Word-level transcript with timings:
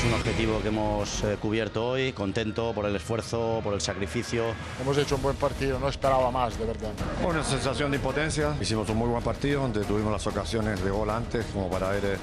es 0.00 0.06
un 0.06 0.14
objetivo 0.14 0.62
que 0.62 0.68
hemos 0.68 1.22
eh, 1.24 1.36
cubierto 1.40 1.88
hoy, 1.88 2.12
contento 2.12 2.72
por 2.72 2.86
el 2.86 2.96
esfuerzo, 2.96 3.60
por 3.62 3.74
el 3.74 3.82
sacrificio. 3.82 4.44
Hemos 4.80 4.96
hecho 4.96 5.16
un 5.16 5.22
buen 5.22 5.36
partido, 5.36 5.78
no 5.78 5.88
esperaba 5.88 6.30
más, 6.30 6.58
de 6.58 6.64
verdad. 6.64 6.90
Una 7.22 7.44
sensación 7.44 7.90
de 7.90 7.98
impotencia, 7.98 8.56
hicimos 8.60 8.88
un 8.88 8.96
muy 8.96 9.08
buen 9.08 9.22
partido 9.22 9.60
donde 9.60 9.84
tuvimos 9.84 10.10
las 10.10 10.26
ocasiones 10.26 10.82
de 10.82 10.90
gol 10.90 11.10
antes 11.10 11.44
como 11.52 11.68
para 11.68 11.90
haber 11.90 12.04
eh, 12.04 12.16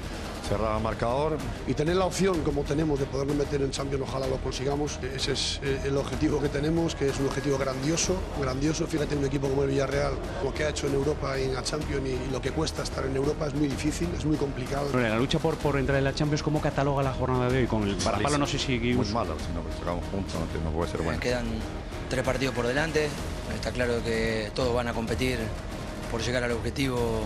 cerrado 0.48 0.76
el 0.76 0.82
marcador. 0.82 1.36
Y 1.66 1.74
tener 1.74 1.96
la 1.96 2.06
opción 2.06 2.40
como 2.42 2.62
tenemos 2.62 2.98
de 2.98 3.06
podernos 3.06 3.36
meter 3.36 3.62
en 3.62 3.70
Champions, 3.70 4.04
ojalá 4.08 4.26
lo 4.26 4.36
consigamos. 4.36 4.98
Ese 5.14 5.32
es 5.32 5.60
eh, 5.62 5.80
el 5.84 5.96
objetivo 5.96 6.40
que 6.40 6.48
tenemos, 6.48 6.94
que 6.94 7.08
es 7.08 7.20
un 7.20 7.26
objetivo 7.26 7.58
grandioso, 7.58 8.16
grandioso. 8.40 8.86
Fíjate, 8.86 9.16
un 9.16 9.24
equipo 9.24 9.48
como 9.48 9.64
el 9.64 9.70
Villarreal, 9.70 10.12
lo 10.42 10.52
que 10.52 10.64
ha 10.64 10.70
hecho 10.70 10.86
en 10.86 10.94
Europa 10.94 11.38
en 11.38 11.54
la 11.54 11.62
Champions 11.62 12.06
y, 12.08 12.32
lo 12.32 12.40
que 12.40 12.50
cuesta 12.50 12.82
estar 12.82 13.04
en 13.04 13.16
Europa 13.16 13.46
es 13.46 13.54
muy 13.54 13.68
difícil, 13.68 14.08
es 14.16 14.24
muy 14.24 14.36
complicado. 14.36 14.88
Pero 14.92 15.04
en 15.04 15.10
la 15.10 15.18
lucha 15.18 15.38
por, 15.38 15.56
por 15.56 15.78
entrar 15.78 15.98
en 15.98 16.04
la 16.04 16.14
Champions, 16.14 16.42
¿cómo 16.42 16.60
cataloga 16.60 17.02
la 17.02 17.12
jornada 17.12 17.48
de 17.48 17.58
hoy? 17.58 17.66
Con 17.66 17.86
el 17.86 17.96
Parapalo 17.96 18.38
no 18.38 18.46
sé 18.46 18.58
si... 18.58 18.78
Muy 18.78 19.06
malo, 19.08 19.34
si 19.38 19.52
no 19.52 19.62
sacamos 19.78 20.04
puntos, 20.04 20.34
no, 20.34 20.70
no 20.70 20.76
puede 20.76 20.90
ser 20.90 21.02
bueno. 21.02 21.20
Quedan 21.20 21.46
tres 22.08 22.24
partidos 22.24 22.54
por 22.54 22.66
delante, 22.66 23.08
está 23.54 23.70
claro 23.70 24.02
que 24.04 24.50
todos 24.54 24.74
van 24.74 24.88
a 24.88 24.94
competir 24.94 25.38
por 26.10 26.22
llegar 26.22 26.44
al 26.44 26.52
objetivo 26.52 27.22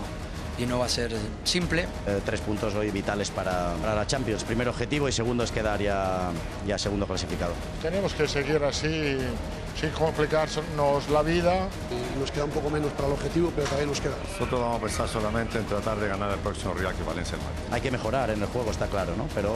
y 0.57 0.65
no 0.65 0.79
va 0.79 0.85
a 0.85 0.89
ser 0.89 1.11
simple. 1.43 1.87
Eh, 2.07 2.21
tres 2.25 2.41
puntos 2.41 2.73
hoy 2.75 2.91
vitales 2.91 3.31
para, 3.31 3.73
para, 3.75 3.95
la 3.95 4.07
Champions. 4.07 4.43
Primer 4.43 4.67
objetivo 4.67 5.07
y 5.09 5.11
segundo 5.11 5.43
es 5.43 5.51
quedar 5.51 5.81
ya, 5.81 6.29
ya 6.67 6.77
segundo 6.77 7.05
clasificado. 7.07 7.53
Tenemos 7.81 8.13
que 8.13 8.27
seguir 8.27 8.63
así, 8.63 9.17
sin 9.79 9.89
complicarnos 9.91 11.09
la 11.09 11.21
vida. 11.21 11.67
Nos 12.19 12.31
queda 12.31 12.45
un 12.45 12.51
poco 12.51 12.69
menos 12.69 12.91
para 12.93 13.07
el 13.07 13.13
objetivo, 13.13 13.51
pero 13.55 13.67
también 13.67 13.89
nos 13.89 13.99
queda. 13.99 14.15
Nosotros 14.31 14.59
vamos 14.59 14.77
a 14.77 14.81
pensar 14.81 15.07
solamente 15.07 15.57
en 15.57 15.65
tratar 15.65 15.99
de 15.99 16.07
ganar 16.07 16.31
el 16.31 16.39
próximo 16.39 16.73
Real 16.73 16.93
que 16.93 17.03
Valencia 17.03 17.35
el 17.35 17.41
Madrid. 17.41 17.59
Hay 17.71 17.81
que 17.81 17.91
mejorar 17.91 18.29
en 18.29 18.41
el 18.41 18.47
juego, 18.47 18.71
está 18.71 18.87
claro, 18.87 19.15
¿no? 19.17 19.27
Pero 19.33 19.55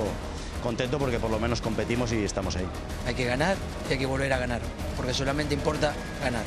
contento 0.63 0.97
porque 0.97 1.19
por 1.19 1.29
lo 1.29 1.39
menos 1.39 1.61
competimos 1.61 2.11
y 2.11 2.23
estamos 2.23 2.55
ahí. 2.55 2.67
Hay 3.05 3.13
que 3.13 3.25
ganar 3.25 3.55
y 3.89 3.93
hay 3.93 3.99
que 3.99 4.05
volver 4.05 4.33
a 4.33 4.37
ganar, 4.37 4.61
porque 4.95 5.13
solamente 5.13 5.53
importa 5.53 5.93
ganar. 6.21 6.43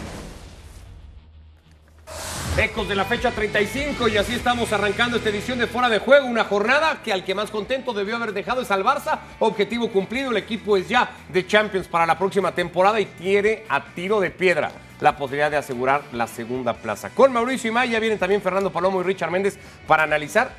Ecos 2.58 2.88
de 2.88 2.96
la 2.96 3.04
fecha 3.04 3.30
35 3.30 4.08
y 4.08 4.16
así 4.16 4.34
estamos 4.34 4.72
arrancando 4.72 5.16
esta 5.16 5.30
edición 5.30 5.58
de 5.58 5.68
Fuera 5.68 5.88
de 5.88 6.00
Juego, 6.00 6.26
una 6.26 6.44
jornada 6.44 7.00
que 7.02 7.12
al 7.12 7.24
que 7.24 7.34
más 7.34 7.50
contento 7.50 7.92
debió 7.92 8.16
haber 8.16 8.32
dejado 8.32 8.60
es 8.60 8.70
al 8.72 8.84
Barça, 8.84 9.20
objetivo 9.38 9.90
cumplido, 9.90 10.30
el 10.30 10.36
equipo 10.36 10.76
es 10.76 10.88
ya 10.88 11.10
de 11.28 11.46
Champions 11.46 11.86
para 11.86 12.06
la 12.06 12.18
próxima 12.18 12.52
temporada 12.52 13.00
y 13.00 13.06
tiene 13.06 13.62
a 13.68 13.84
tiro 13.94 14.20
de 14.20 14.30
piedra 14.30 14.72
la 15.00 15.16
posibilidad 15.16 15.50
de 15.50 15.58
asegurar 15.58 16.02
la 16.12 16.26
segunda 16.26 16.74
plaza. 16.74 17.10
Con 17.10 17.32
Mauricio 17.32 17.70
y 17.70 17.72
Maya 17.72 18.00
vienen 18.00 18.18
también 18.18 18.42
Fernando 18.42 18.70
Palomo 18.70 19.00
y 19.00 19.04
Richard 19.04 19.30
Méndez 19.30 19.56
para 19.86 20.02
analizar 20.02 20.50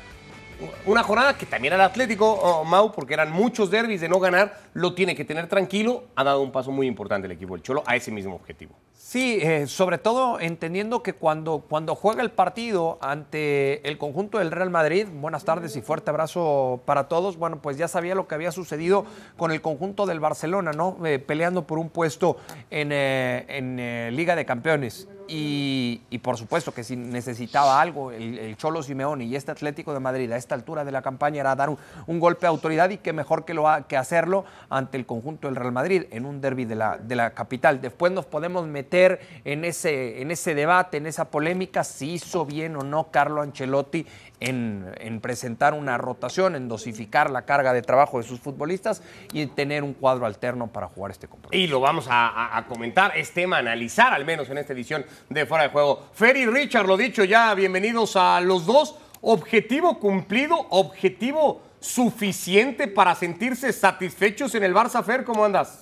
una 0.86 1.02
jornada 1.02 1.36
que 1.36 1.46
también 1.46 1.74
al 1.74 1.82
Atlético, 1.82 2.26
oh, 2.32 2.64
Mau, 2.64 2.90
porque 2.92 3.14
eran 3.14 3.30
muchos 3.30 3.70
derbis 3.70 4.00
de 4.00 4.08
no 4.08 4.18
ganar, 4.18 4.58
lo 4.74 4.94
tiene 4.94 5.14
que 5.14 5.24
tener 5.24 5.46
tranquilo. 5.46 6.04
Ha 6.16 6.24
dado 6.24 6.40
un 6.40 6.52
paso 6.52 6.70
muy 6.70 6.86
importante 6.86 7.26
el 7.26 7.32
equipo 7.32 7.54
del 7.54 7.62
Cholo 7.62 7.82
a 7.86 7.96
ese 7.96 8.10
mismo 8.10 8.34
objetivo. 8.34 8.74
Sí, 9.12 9.40
eh, 9.42 9.66
sobre 9.66 9.98
todo 9.98 10.40
entendiendo 10.40 11.02
que 11.02 11.12
cuando, 11.12 11.66
cuando 11.68 11.94
juega 11.94 12.22
el 12.22 12.30
partido 12.30 12.96
ante 13.02 13.86
el 13.86 13.98
conjunto 13.98 14.38
del 14.38 14.50
Real 14.50 14.70
Madrid, 14.70 15.06
buenas 15.12 15.44
tardes 15.44 15.76
y 15.76 15.82
fuerte 15.82 16.08
abrazo 16.08 16.80
para 16.86 17.08
todos, 17.08 17.36
bueno, 17.36 17.60
pues 17.60 17.76
ya 17.76 17.88
sabía 17.88 18.14
lo 18.14 18.26
que 18.26 18.36
había 18.36 18.52
sucedido 18.52 19.04
con 19.36 19.50
el 19.50 19.60
conjunto 19.60 20.06
del 20.06 20.18
Barcelona, 20.18 20.72
¿no? 20.72 20.96
Eh, 21.04 21.18
peleando 21.18 21.66
por 21.66 21.78
un 21.78 21.90
puesto 21.90 22.38
en, 22.70 22.88
eh, 22.90 23.44
en 23.48 24.16
Liga 24.16 24.34
de 24.34 24.46
Campeones. 24.46 25.06
Y, 25.28 26.02
y, 26.10 26.18
por 26.18 26.36
supuesto 26.36 26.74
que 26.74 26.84
si 26.84 26.96
necesitaba 26.96 27.80
algo 27.80 28.10
el, 28.10 28.38
el, 28.38 28.56
Cholo 28.56 28.82
Simeone 28.82 29.24
y 29.24 29.36
este 29.36 29.50
Atlético 29.50 29.94
de 29.94 30.00
Madrid 30.00 30.30
a 30.32 30.36
esta 30.36 30.54
altura 30.54 30.84
de 30.84 30.92
la 30.92 31.00
campaña 31.00 31.40
era 31.40 31.54
dar 31.54 31.70
un, 31.70 31.78
un 32.06 32.20
golpe 32.20 32.42
de 32.42 32.48
autoridad 32.48 32.90
y 32.90 32.98
que 32.98 33.12
mejor 33.12 33.44
que, 33.44 33.54
lo 33.54 33.68
ha, 33.68 33.86
que 33.86 33.96
hacerlo 33.96 34.44
ante 34.68 34.98
el 34.98 35.06
conjunto 35.06 35.48
del 35.48 35.56
Real 35.56 35.72
Madrid 35.72 36.04
en 36.10 36.26
un 36.26 36.40
derby 36.40 36.64
de 36.64 36.74
la, 36.74 36.98
de 36.98 37.16
la 37.16 37.30
capital. 37.30 37.80
Después 37.80 38.12
nos 38.12 38.26
podemos 38.26 38.66
meter 38.66 39.01
en 39.44 39.64
ese, 39.64 40.22
en 40.22 40.30
ese 40.30 40.54
debate, 40.54 40.96
en 40.96 41.06
esa 41.06 41.30
polémica, 41.30 41.84
si 41.84 42.12
hizo 42.12 42.44
bien 42.44 42.76
o 42.76 42.82
no 42.82 43.10
Carlo 43.10 43.42
Ancelotti 43.42 44.06
en, 44.40 44.92
en, 44.98 45.20
presentar 45.20 45.74
una 45.74 45.98
rotación, 45.98 46.56
en 46.56 46.68
dosificar 46.68 47.30
la 47.30 47.42
carga 47.42 47.72
de 47.72 47.82
trabajo 47.82 48.18
de 48.18 48.24
sus 48.24 48.40
futbolistas 48.40 49.02
y 49.32 49.42
en 49.42 49.54
tener 49.54 49.82
un 49.82 49.94
cuadro 49.94 50.26
alterno 50.26 50.66
para 50.66 50.88
jugar 50.88 51.12
este 51.12 51.28
compromiso. 51.28 51.60
Y 51.60 51.66
lo 51.66 51.80
vamos 51.80 52.08
a, 52.08 52.28
a, 52.28 52.58
a 52.58 52.66
comentar, 52.66 53.16
es 53.16 53.32
tema 53.32 53.58
analizar, 53.58 54.12
al 54.12 54.24
menos 54.24 54.50
en 54.50 54.58
esta 54.58 54.72
edición 54.72 55.04
de 55.28 55.46
Fuera 55.46 55.64
de 55.64 55.70
Juego. 55.70 56.08
Fer 56.12 56.36
y 56.36 56.46
Richard, 56.46 56.86
lo 56.86 56.96
dicho 56.96 57.24
ya, 57.24 57.54
bienvenidos 57.54 58.16
a 58.16 58.40
los 58.40 58.66
dos. 58.66 58.96
Objetivo 59.20 60.00
cumplido, 60.00 60.56
objetivo 60.70 61.62
suficiente 61.82 62.88
para 62.88 63.14
sentirse 63.14 63.72
satisfechos 63.72 64.54
en 64.54 64.64
el 64.64 64.74
Barça, 64.74 65.02
Fer, 65.04 65.24
¿cómo 65.24 65.44
andas? 65.44 65.81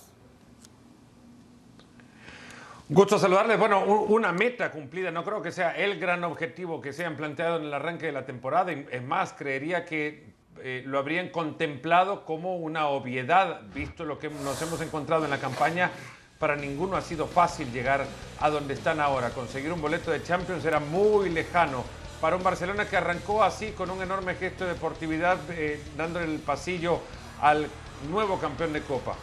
Gusto 2.93 3.21
saludarles. 3.21 3.57
Bueno, 3.57 3.85
una 3.85 4.33
meta 4.33 4.73
cumplida. 4.73 5.13
No 5.13 5.23
creo 5.23 5.41
que 5.41 5.53
sea 5.53 5.77
el 5.77 6.01
gran 6.01 6.25
objetivo 6.25 6.81
que 6.81 6.93
se 6.93 7.05
han 7.05 7.17
planteado 7.17 7.59
en 7.59 7.67
el 7.67 7.73
arranque 7.73 8.07
de 8.07 8.11
la 8.11 8.27
temporada. 8.27 8.73
Es 8.73 9.01
más, 9.05 9.33
creería 9.33 9.85
que 9.85 10.25
eh, 10.61 10.83
lo 10.85 10.99
habrían 10.99 11.29
contemplado 11.29 12.25
como 12.25 12.57
una 12.57 12.89
obviedad, 12.89 13.61
visto 13.73 14.05
lo 14.05 14.19
que 14.19 14.29
nos 14.29 14.61
hemos 14.61 14.81
encontrado 14.81 15.25
en 15.25 15.31
la 15.31 15.39
campaña. 15.39 15.93
Para 16.41 16.57
ninguno 16.57 16.97
ha 16.97 17.01
sido 17.01 17.29
fácil 17.29 17.71
llegar 17.71 18.05
a 18.41 18.51
donde 18.51 18.75
están 18.75 18.99
ahora. 18.99 19.31
Conseguir 19.31 19.73
un 19.73 19.81
boleto 19.81 20.11
de 20.11 20.25
Champions 20.25 20.65
era 20.65 20.81
muy 20.81 21.29
lejano 21.29 21.85
para 22.21 22.35
un 22.35 22.43
Barcelona 22.43 22.89
que 22.89 22.97
arrancó 22.97 23.45
así 23.45 23.71
con 23.71 23.89
un 23.91 24.03
enorme 24.03 24.35
gesto 24.35 24.65
de 24.65 24.75
deportividad, 24.75 25.39
eh, 25.51 25.81
dándole 25.97 26.25
el 26.25 26.41
pasillo 26.41 26.99
al 27.41 27.69
nuevo 28.11 28.41
campeón 28.41 28.73
de 28.73 28.83
Copa. 28.83 29.15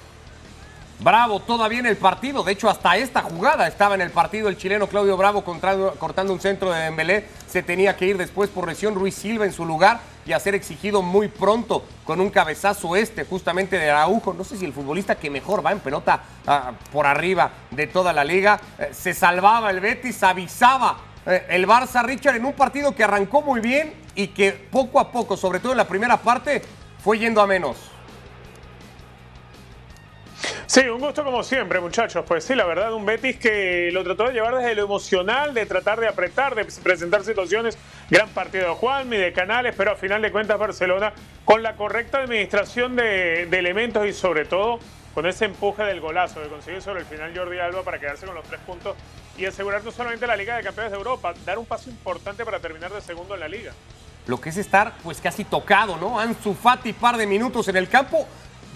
Bravo, 1.00 1.40
todavía 1.40 1.80
en 1.80 1.86
el 1.86 1.98
partido. 1.98 2.44
De 2.44 2.54
hecho, 2.54 2.70
hasta 2.70 2.98
esta 2.98 3.22
jugada 3.22 3.68
estaba 3.68 3.94
en 3.94 4.02
el 4.02 4.10
partido 4.10 4.50
el 4.50 4.58
chileno 4.58 4.88
Claudio 4.88 5.16
Bravo 5.16 5.44
cortando 5.44 6.34
un 6.34 6.40
centro 6.40 6.72
de 6.72 6.82
Dembélé. 6.82 7.26
Se 7.48 7.62
tenía 7.62 7.96
que 7.96 8.08
ir 8.08 8.18
después 8.18 8.50
por 8.50 8.68
lesión 8.68 8.96
Ruiz 8.96 9.14
Silva 9.14 9.46
en 9.46 9.54
su 9.54 9.64
lugar 9.64 10.00
y 10.26 10.34
a 10.34 10.40
ser 10.40 10.56
exigido 10.56 11.04
muy 11.04 11.28
pronto 11.28 11.86
con 12.04 12.20
un 12.20 12.32
cabezazo 12.32 12.96
este 12.96 13.26
justamente 13.26 13.78
de 13.78 13.92
Araujo. 13.92 14.34
No 14.34 14.44
sé 14.44 14.58
si 14.58 14.66
el 14.66 14.74
futbolista 14.74 15.16
que 15.16 15.30
mejor 15.30 15.64
va 15.64 15.72
en 15.72 15.80
pelota 15.82 16.24
uh, 16.48 16.92
por 16.92 17.06
arriba 17.06 17.52
de 17.70 17.86
toda 17.86 18.12
la 18.12 18.24
liga. 18.24 18.60
Eh, 18.80 18.90
se 18.92 19.14
salvaba 19.14 19.70
el 19.70 19.80
Betis, 19.80 20.24
avisaba 20.24 20.98
eh, 21.28 21.46
el 21.50 21.68
Barça 21.68 22.04
Richard 22.04 22.38
en 22.38 22.46
un 22.46 22.54
partido 22.54 22.96
que 22.96 23.04
arrancó 23.04 23.44
muy 23.44 23.62
bien 23.62 23.94
y 24.16 24.30
que 24.30 24.52
poco 24.52 25.00
a 25.00 25.12
poco, 25.12 25.38
sobre 25.38 25.60
todo 25.60 25.74
en 25.74 25.78
la 25.78 25.88
primera 25.88 26.18
parte, 26.18 26.64
fue 27.04 27.20
yendo 27.20 27.40
a 27.40 27.46
menos. 27.46 27.78
Sí, 30.66 30.82
un 30.82 31.00
gusto 31.00 31.24
como 31.24 31.44
siempre, 31.44 31.80
muchachos. 31.80 32.24
Pues 32.28 32.44
sí, 32.44 32.54
la 32.54 32.66
verdad, 32.66 32.94
un 32.94 33.06
Betis 33.06 33.38
que 33.38 33.90
lo 33.92 34.04
trató 34.04 34.28
de 34.28 34.34
llevar 34.34 34.56
desde 34.56 34.76
lo 34.76 34.84
emocional, 34.84 35.54
de 35.54 35.66
tratar 35.66 36.00
de 36.00 36.08
apretar, 36.08 36.56
de 36.56 36.66
presentar 36.84 37.24
situaciones. 37.24 37.78
Gran 38.10 38.30
partido 38.30 38.70
de 38.70 38.76
Juanmi, 38.76 39.18
de 39.18 39.34
Canales, 39.34 39.74
pero 39.76 39.92
a 39.92 39.96
final 39.96 40.22
de 40.22 40.32
cuentas 40.32 40.60
Barcelona 40.60 41.14
con 41.46 41.64
la 41.64 41.76
correcta 41.76 42.20
administración 42.20 42.96
de, 42.96 43.44
elementos 43.44 44.06
y 44.06 44.14
sobre 44.14 44.46
todo 44.46 44.80
con 45.14 45.26
ese 45.26 45.46
empuje 45.46 45.84
del 45.84 46.00
golazo 46.00 46.42
que 46.42 46.48
consiguió 46.48 46.80
sobre 46.82 47.00
el 47.00 47.06
final 47.06 47.36
Jordi 47.36 47.58
Alba 47.60 47.84
para 47.84 48.00
quedarse 48.00 48.26
con 48.26 48.36
los 48.36 48.46
tres 48.46 48.60
puntos 48.66 48.96
y 49.38 49.46
asegurar 49.46 49.84
no 49.84 49.92
solamente 49.92 50.28
la 50.28 50.36
Liga 50.36 50.58
de 50.58 50.64
Campeones 50.64 50.92
de 50.92 50.98
Europa, 50.98 51.34
dar 51.46 51.58
un 51.58 51.66
paso 51.66 51.90
importante 51.90 52.46
para 52.46 52.60
terminar 52.60 52.92
de 52.92 53.02
segundo 53.02 53.34
en 53.34 53.40
la 53.40 53.48
Liga. 53.48 53.72
Lo 54.28 54.42
que 54.42 54.50
es 54.50 54.58
estar 54.58 54.94
pues 55.04 55.22
casi 55.22 55.46
tocado, 55.46 55.98
¿no? 55.98 56.20
Ansu 56.20 56.54
Fati, 56.54 56.94
par 56.94 57.18
de 57.18 57.26
minutos 57.26 57.68
en 57.70 57.78
el 57.78 57.88
campo, 57.88 58.28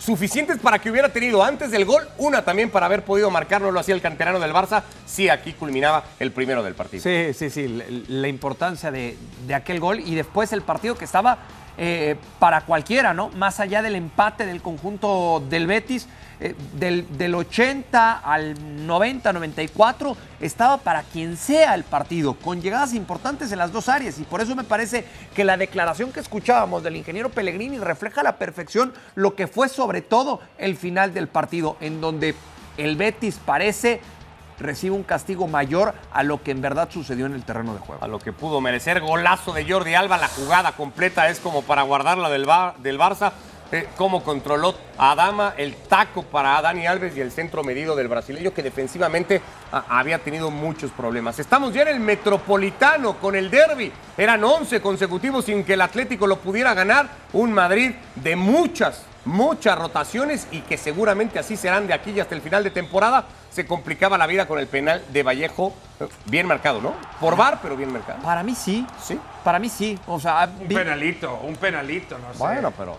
suficientes 0.01 0.57
para 0.57 0.79
que 0.79 0.89
hubiera 0.89 1.09
tenido 1.09 1.43
antes 1.43 1.69
del 1.69 1.85
gol, 1.85 2.07
una 2.17 2.43
también 2.43 2.71
para 2.71 2.87
haber 2.87 3.03
podido 3.03 3.29
marcarlo, 3.29 3.71
lo 3.71 3.79
hacía 3.79 3.93
el 3.93 4.01
canterano 4.01 4.39
del 4.39 4.51
Barça, 4.51 4.81
sí, 5.05 5.29
aquí 5.29 5.53
culminaba 5.53 6.03
el 6.19 6.31
primero 6.31 6.63
del 6.63 6.73
partido. 6.73 7.03
Sí, 7.03 7.33
sí, 7.33 7.49
sí, 7.49 7.83
la, 8.07 8.27
importancia 8.27 8.91
de, 8.91 9.15
de, 9.45 9.53
aquel 9.53 9.79
gol 9.79 9.99
y 9.99 10.15
después 10.15 10.51
el 10.53 10.63
partido 10.63 10.95
que 10.95 11.05
estaba 11.05 11.37
eh, 11.77 12.15
para 12.39 12.61
cualquiera, 12.61 13.13
¿no? 13.13 13.29
Más 13.29 13.59
allá 13.59 13.81
del 13.81 13.95
empate 13.95 14.45
del 14.45 14.61
conjunto 14.61 15.43
del 15.49 15.67
Betis, 15.67 16.07
eh, 16.43 16.55
del, 16.73 17.05
del, 17.19 17.35
80 17.35 18.17
al 18.17 18.85
90, 18.87 19.31
94, 19.31 20.17
estaba 20.39 20.77
para 20.77 21.03
quien 21.03 21.37
sea 21.37 21.75
el 21.75 21.83
partido, 21.83 22.33
con 22.33 22.63
llegadas 22.63 22.95
importantes 22.95 23.51
en 23.51 23.59
las 23.59 23.71
dos 23.71 23.87
áreas. 23.87 24.17
Y 24.17 24.23
por 24.23 24.41
eso 24.41 24.55
me 24.55 24.63
parece 24.63 25.05
que 25.35 25.43
la 25.43 25.55
declaración 25.55 26.11
que 26.11 26.19
escuchábamos 26.19 26.81
del 26.81 26.95
ingeniero 26.95 27.29
Pellegrini 27.29 27.77
refleja 27.77 28.21
a 28.21 28.23
la 28.23 28.37
perfección 28.37 28.91
lo 29.13 29.35
que 29.35 29.45
fue 29.45 29.69
sobre 29.69 30.01
todo 30.01 30.39
el 30.57 30.75
final 30.77 31.13
del 31.13 31.27
partido, 31.27 31.77
en 31.79 32.01
donde 32.01 32.33
el 32.77 32.95
Betis 32.95 33.39
parece 33.45 34.01
recibe 34.57 34.95
un 34.95 35.03
castigo 35.03 35.47
mayor 35.47 35.93
a 36.11 36.23
lo 36.23 36.41
que 36.41 36.49
en 36.49 36.61
verdad 36.61 36.89
sucedió 36.91 37.27
en 37.27 37.33
el 37.33 37.43
terreno 37.43 37.73
de 37.73 37.79
juego. 37.79 38.03
A 38.03 38.07
lo 38.07 38.17
que 38.17 38.33
pudo 38.33 38.61
merecer. 38.61 38.99
Golazo 39.01 39.53
de 39.53 39.71
Jordi 39.71 39.93
Alba, 39.93 40.17
la 40.17 40.27
jugada 40.27 40.71
completa 40.71 41.29
es 41.29 41.39
como 41.39 41.61
para 41.61 41.83
guardarla 41.83 42.29
del, 42.29 42.47
del 42.79 42.99
Barça. 42.99 43.31
Eh, 43.71 43.87
cómo 43.97 44.21
controló 44.23 44.75
a 44.97 45.11
Adama, 45.11 45.53
el 45.57 45.75
taco 45.75 46.23
para 46.23 46.61
Dani 46.61 46.85
Alves 46.87 47.15
y 47.15 47.21
el 47.21 47.31
centro 47.31 47.63
medido 47.63 47.95
del 47.95 48.07
brasileño 48.09 48.53
que 48.53 48.61
defensivamente 48.63 49.41
a, 49.71 49.99
había 49.99 50.19
tenido 50.19 50.51
muchos 50.51 50.91
problemas. 50.91 51.39
Estamos 51.39 51.73
ya 51.73 51.83
en 51.83 51.87
el 51.89 51.99
Metropolitano 52.01 53.13
con 53.17 53.35
el 53.35 53.49
derby. 53.49 53.91
Eran 54.17 54.43
11 54.43 54.81
consecutivos 54.81 55.45
sin 55.45 55.63
que 55.63 55.73
el 55.73 55.81
Atlético 55.81 56.27
lo 56.27 56.37
pudiera 56.39 56.73
ganar. 56.73 57.07
Un 57.33 57.53
Madrid 57.53 57.91
de 58.15 58.35
muchas 58.35 59.05
muchas 59.23 59.77
rotaciones 59.77 60.47
y 60.51 60.61
que 60.61 60.77
seguramente 60.79 61.37
así 61.37 61.55
serán 61.55 61.85
de 61.85 61.93
aquí 61.93 62.09
y 62.09 62.19
hasta 62.19 62.33
el 62.33 62.41
final 62.41 62.63
de 62.63 62.71
temporada, 62.71 63.25
se 63.51 63.67
complicaba 63.67 64.17
la 64.17 64.25
vida 64.25 64.47
con 64.47 64.57
el 64.57 64.65
penal 64.65 65.03
de 65.13 65.21
Vallejo, 65.21 65.75
eh, 65.99 66.07
bien 66.25 66.47
marcado, 66.47 66.81
¿no? 66.81 66.95
Por 67.19 67.35
VAR, 67.37 67.59
pero 67.61 67.77
bien 67.77 67.93
marcado. 67.93 68.19
Para 68.23 68.41
mí 68.41 68.55
sí. 68.55 68.83
Sí. 68.99 69.19
Para 69.43 69.59
mí 69.59 69.69
sí. 69.69 69.99
O 70.07 70.19
sea, 70.19 70.49
Un 70.59 70.67
vi- 70.67 70.73
penalito, 70.73 71.35
un 71.43 71.55
penalito, 71.55 72.17
no 72.17 72.33
sé. 72.33 72.39
Bueno, 72.39 72.71
pero 72.75 72.97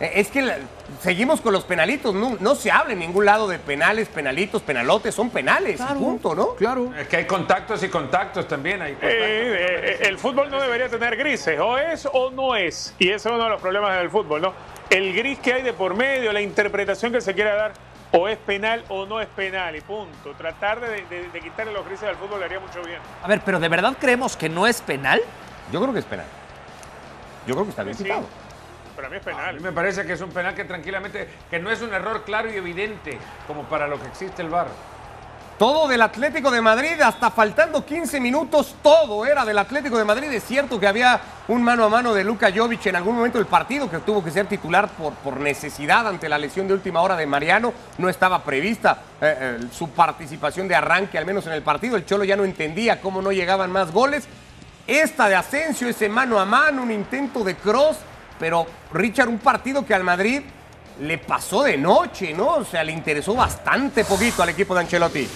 es 0.00 0.28
que 0.28 0.42
la- 0.42 0.58
seguimos 1.00 1.40
con 1.40 1.52
los 1.52 1.64
penalitos, 1.64 2.14
no, 2.14 2.36
no 2.40 2.54
se 2.54 2.70
habla 2.70 2.92
en 2.92 3.00
ningún 3.00 3.24
lado 3.26 3.48
de 3.48 3.58
penales, 3.58 4.08
penalitos, 4.08 4.62
penalotes, 4.62 5.14
son 5.14 5.30
penales, 5.30 5.76
Claro, 5.76 5.98
punto, 5.98 6.34
¿no? 6.34 6.54
Claro. 6.54 6.92
Es 6.96 7.08
que 7.08 7.16
hay 7.16 7.24
contactos 7.26 7.82
y 7.82 7.88
contactos 7.88 8.46
también. 8.46 8.80
Hay 8.82 8.92
Eh, 8.92 8.94
contactos. 8.94 10.00
eh, 10.04 10.08
el 10.08 10.18
fútbol 10.18 10.50
no 10.50 10.60
debería 10.60 10.88
tener 10.88 11.16
grises, 11.16 11.58
o 11.60 11.76
es 11.78 12.08
o 12.12 12.30
no 12.30 12.54
es. 12.54 12.94
Y 12.98 13.08
ese 13.08 13.28
es 13.28 13.34
uno 13.34 13.42
de 13.44 13.50
los 13.50 13.60
problemas 13.60 13.96
del 13.98 14.10
fútbol, 14.10 14.40
¿no? 14.42 14.52
El 14.90 15.12
gris 15.14 15.38
que 15.40 15.52
hay 15.54 15.62
de 15.62 15.72
por 15.72 15.94
medio, 15.94 16.32
la 16.32 16.40
interpretación 16.40 17.12
que 17.12 17.20
se 17.20 17.34
quiera 17.34 17.54
dar, 17.54 17.72
o 18.12 18.26
es 18.28 18.38
penal 18.38 18.84
o 18.88 19.04
no 19.04 19.20
es 19.20 19.26
penal, 19.28 19.76
y 19.76 19.80
punto. 19.82 20.32
Tratar 20.38 20.80
de, 20.80 21.04
de- 21.10 21.28
de 21.30 21.40
quitarle 21.40 21.72
los 21.72 21.84
grises 21.84 22.08
al 22.08 22.16
fútbol 22.16 22.38
le 22.38 22.46
haría 22.46 22.60
mucho 22.60 22.80
bien. 22.82 22.98
A 23.22 23.28
ver, 23.28 23.42
pero 23.44 23.58
¿de 23.60 23.68
verdad 23.68 23.94
creemos 24.00 24.36
que 24.36 24.48
no 24.48 24.66
es 24.66 24.80
penal? 24.80 25.20
Yo 25.72 25.80
creo 25.82 25.92
que 25.92 25.98
es 25.98 26.04
penal. 26.06 26.24
Yo 27.46 27.54
creo 27.54 27.64
que 27.64 27.70
está 27.70 27.82
bien 27.82 27.96
Sí, 27.96 28.04
quitado. 28.04 28.26
Para 28.98 29.08
mí 29.08 29.16
es 29.16 29.26
A 29.28 29.30
mí 29.30 29.36
penal. 29.36 29.60
me 29.60 29.70
parece 29.70 30.04
que 30.04 30.14
es 30.14 30.20
un 30.20 30.30
penal 30.30 30.56
que 30.56 30.64
tranquilamente, 30.64 31.28
que 31.48 31.60
no 31.60 31.70
es 31.70 31.80
un 31.82 31.94
error 31.94 32.24
claro 32.24 32.50
y 32.50 32.56
evidente 32.56 33.16
como 33.46 33.62
para 33.62 33.86
lo 33.86 34.00
que 34.00 34.08
existe 34.08 34.42
el 34.42 34.48
VAR. 34.48 34.66
Todo 35.56 35.86
del 35.86 36.02
Atlético 36.02 36.50
de 36.50 36.60
Madrid, 36.60 37.00
hasta 37.00 37.30
faltando 37.30 37.84
15 37.84 38.18
minutos, 38.18 38.74
todo 38.82 39.24
era 39.24 39.44
del 39.44 39.58
Atlético 39.58 39.98
de 39.98 40.04
Madrid. 40.04 40.32
Es 40.32 40.42
cierto 40.44 40.80
que 40.80 40.88
había 40.88 41.20
un 41.46 41.62
mano 41.62 41.84
a 41.84 41.88
mano 41.88 42.12
de 42.12 42.24
Luka 42.24 42.50
Jovic 42.52 42.86
en 42.86 42.96
algún 42.96 43.14
momento 43.14 43.38
del 43.38 43.46
partido 43.46 43.88
que 43.88 43.98
tuvo 43.98 44.22
que 44.22 44.32
ser 44.32 44.46
titular 44.46 44.88
por, 44.88 45.12
por 45.14 45.38
necesidad 45.38 46.06
ante 46.08 46.28
la 46.28 46.38
lesión 46.38 46.66
de 46.66 46.74
última 46.74 47.00
hora 47.00 47.14
de 47.14 47.26
Mariano. 47.26 47.72
No 47.98 48.08
estaba 48.08 48.42
prevista 48.42 48.98
eh, 49.20 49.58
eh, 49.60 49.66
su 49.72 49.90
participación 49.90 50.66
de 50.66 50.74
arranque, 50.74 51.18
al 51.18 51.26
menos 51.26 51.46
en 51.46 51.52
el 51.52 51.62
partido. 51.62 51.96
El 51.96 52.04
Cholo 52.04 52.24
ya 52.24 52.36
no 52.36 52.44
entendía 52.44 53.00
cómo 53.00 53.22
no 53.22 53.30
llegaban 53.30 53.70
más 53.70 53.92
goles. 53.92 54.26
Esta 54.88 55.28
de 55.28 55.36
Asensio, 55.36 55.88
ese 55.88 56.08
mano 56.08 56.40
a 56.40 56.44
mano, 56.44 56.82
un 56.82 56.90
intento 56.90 57.44
de 57.44 57.56
cross, 57.56 57.98
pero 58.38 58.66
Richard, 58.92 59.28
un 59.28 59.38
partido 59.38 59.84
que 59.84 59.94
al 59.94 60.04
Madrid 60.04 60.42
le 61.00 61.18
pasó 61.18 61.62
de 61.62 61.76
noche, 61.76 62.32
¿no? 62.32 62.56
O 62.56 62.64
sea, 62.64 62.82
le 62.84 62.92
interesó 62.92 63.34
bastante 63.34 64.04
poquito 64.04 64.42
al 64.42 64.50
equipo 64.50 64.74
de 64.74 64.80
Ancelotti. 64.80 65.28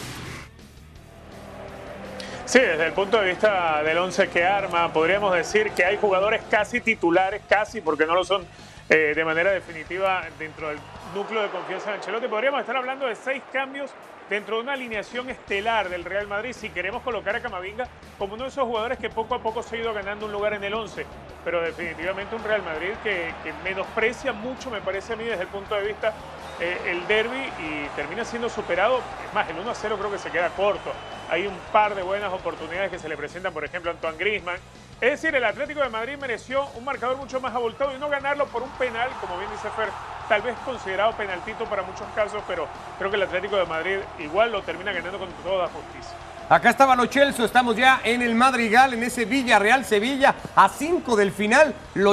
Sí, 2.45 2.59
desde 2.59 2.87
el 2.87 2.93
punto 2.93 3.21
de 3.21 3.29
vista 3.29 3.83
del 3.83 3.97
11 3.97 4.29
que 4.29 4.45
arma, 4.45 4.93
podríamos 4.93 5.33
decir 5.35 5.71
que 5.71 5.85
hay 5.85 5.97
jugadores 5.97 6.43
casi 6.51 6.81
titulares, 6.81 7.43
casi, 7.49 7.81
porque 7.81 8.05
no 8.05 8.15
lo 8.15 8.25
son 8.25 8.45
eh, 8.89 9.13
de 9.15 9.25
manera 9.25 9.53
definitiva 9.53 10.25
dentro 10.39 10.69
del 10.69 10.79
núcleo 11.15 11.43
de 11.43 11.49
confianza 11.49 11.91
de 11.91 11.97
Ancelotti. 11.97 12.27
Podríamos 12.27 12.61
estar 12.61 12.77
hablando 12.77 13.07
de 13.07 13.17
seis 13.17 13.43
cambios 13.53 13.91
dentro 14.29 14.57
de 14.57 14.63
una 14.63 14.73
alineación 14.73 15.31
estelar 15.31 15.89
del 15.89 16.05
Real 16.05 16.27
Madrid 16.27 16.53
si 16.53 16.71
queremos 16.71 17.03
colocar 17.03 17.37
a 17.37 17.41
Camavinga 17.41 17.87
como 18.19 18.35
uno 18.35 18.45
de 18.45 18.51
esos 18.51 18.65
jugadores 18.65 18.99
que 18.99 19.09
poco 19.09 19.35
a 19.35 19.43
poco 19.43 19.63
se 19.63 19.77
ha 19.77 19.79
ido 19.81 19.95
ganando 19.95 20.27
un 20.27 20.33
lugar 20.33 20.55
en 20.55 20.65
el 20.65 20.75
11. 20.75 21.07
Pero 21.45 21.61
definitivamente 21.61 22.35
un 22.35 22.45
Real 22.45 22.63
Madrid 22.63 22.91
que, 23.03 23.33
menosprecia 23.65 24.33
mucho, 24.33 24.71
me 24.71 24.81
parece 24.81 25.13
a 25.13 25.17
mí, 25.17 25.25
desde 25.25 25.43
el 25.43 25.49
punto 25.49 25.75
de 25.75 25.83
vista 25.83 26.13
eh, 26.61 26.79
el 26.87 27.07
derby 27.09 27.41
y 27.59 27.87
termina 27.97 28.25
siendo 28.25 28.49
superado. 28.49 29.01
Es 29.27 29.35
más, 29.35 29.49
el 29.49 29.59
1 29.59 29.71
a 29.71 29.75
0 29.75 29.97
creo 29.99 30.11
que 30.11 30.19
se 30.19 30.31
queda 30.31 30.51
corto. 30.51 30.93
Hay 31.31 31.47
un 31.47 31.57
par 31.73 31.95
de 31.95 32.03
buenas 32.03 32.33
oportunidades 32.33 32.91
que 32.91 32.99
se 32.99 33.09
le 33.09 33.17
presentan, 33.17 33.53
por 33.53 33.65
ejemplo, 33.65 33.91
a 33.91 33.95
Antoine 33.95 34.19
Griezmann. 34.19 34.59
Es 35.01 35.11
decir, 35.11 35.35
el 35.35 35.45
Atlético 35.45 35.81
de 35.81 35.89
Madrid 35.89 36.17
mereció 36.17 36.65
un 36.77 36.85
marcador 36.85 37.17
mucho 37.17 37.41
más 37.41 37.53
abultado 37.53 37.93
y 37.93 37.99
no 37.99 38.09
ganarlo 38.09 38.47
por 38.47 38.63
un 38.63 38.71
penal, 38.73 39.11
como 39.21 39.37
bien 39.37 39.51
dice 39.51 39.69
Fer, 39.71 39.89
tal 40.29 40.43
vez 40.43 40.55
considerado 40.65 41.13
penaltito 41.15 41.65
para 41.65 41.83
muchos 41.83 42.07
casos, 42.15 42.41
pero 42.47 42.69
creo 42.99 43.11
que 43.11 43.17
el 43.17 43.23
Atlético 43.25 43.57
de 43.57 43.67
Madrid 43.67 43.99
igual 44.21 44.53
lo 44.53 44.63
termina 44.63 44.93
ganando 44.93 45.19
con 45.19 45.29
toda 45.43 45.67
justicia. 45.69 46.17
Acá 46.53 46.69
estaba 46.69 46.95
Lo 46.97 47.05
estamos 47.47 47.77
ya 47.77 48.03
en 48.05 48.21
el 48.21 48.35
Madrigal, 48.35 48.93
en 48.93 49.03
ese 49.03 49.25
Villarreal 49.25 49.87
Sevilla, 49.87 50.35
a 50.55 50.69
5 50.69 51.17
del 51.17 51.33
final. 51.33 51.75
Lo 51.95 52.13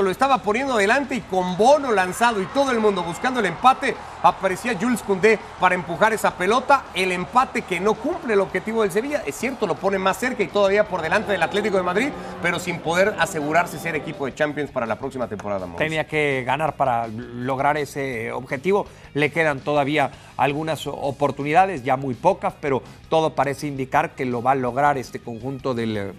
lo 0.00 0.10
estaba 0.12 0.38
poniendo 0.38 0.74
adelante 0.74 1.16
y 1.16 1.20
con 1.22 1.56
Bono 1.56 1.90
lanzado 1.90 2.40
y 2.40 2.46
todo 2.46 2.70
el 2.70 2.78
mundo 2.78 3.02
buscando 3.02 3.40
el 3.40 3.46
empate, 3.46 3.96
aparecía 4.22 4.78
Jules 4.80 5.02
Koundé 5.02 5.40
para 5.58 5.74
empujar 5.74 6.12
esa 6.12 6.36
pelota. 6.36 6.84
El 6.94 7.10
empate 7.10 7.62
que 7.62 7.80
no 7.80 7.94
cumple 7.94 8.34
el 8.34 8.40
objetivo 8.40 8.82
del 8.82 8.92
Sevilla, 8.92 9.24
es 9.26 9.34
cierto, 9.34 9.66
lo 9.66 9.74
pone 9.74 9.98
más 9.98 10.18
cerca 10.18 10.44
y 10.44 10.46
todavía 10.46 10.86
por 10.86 11.02
delante 11.02 11.32
del 11.32 11.42
Atlético 11.42 11.76
de 11.76 11.82
Madrid, 11.82 12.10
pero 12.40 12.60
sin 12.60 12.78
poder 12.78 13.16
asegurarse 13.18 13.76
ser 13.80 13.96
equipo 13.96 14.26
de 14.26 14.36
Champions 14.36 14.70
para 14.70 14.86
la 14.86 15.00
próxima 15.00 15.26
temporada. 15.26 15.66
Tenía 15.76 16.06
que 16.06 16.44
ganar 16.46 16.76
para 16.76 17.08
lograr 17.08 17.76
ese 17.76 18.30
objetivo. 18.30 18.86
Le 19.14 19.32
quedan 19.32 19.58
todavía 19.58 20.12
algunas 20.36 20.86
oportunidades, 20.86 21.82
ya 21.82 21.96
muy 21.96 22.14
pocas, 22.14 22.54
pero 22.60 22.82
todo 23.08 23.34
parece 23.34 23.66
indicar 23.66 23.79
que 23.88 24.24
lo 24.24 24.42
va 24.42 24.52
a 24.52 24.54
lograr 24.54 24.98
este 24.98 25.20
conjunto 25.20 25.74
del, 25.74 26.12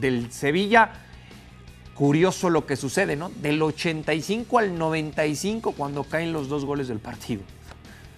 del 0.00 0.32
Sevilla. 0.32 0.92
Curioso 1.94 2.50
lo 2.50 2.66
que 2.66 2.76
sucede, 2.76 3.16
¿no? 3.16 3.30
Del 3.30 3.62
85 3.62 4.58
al 4.58 4.78
95 4.78 5.72
cuando 5.72 6.04
caen 6.04 6.32
los 6.32 6.48
dos 6.48 6.64
goles 6.64 6.88
del 6.88 6.98
partido. 6.98 7.42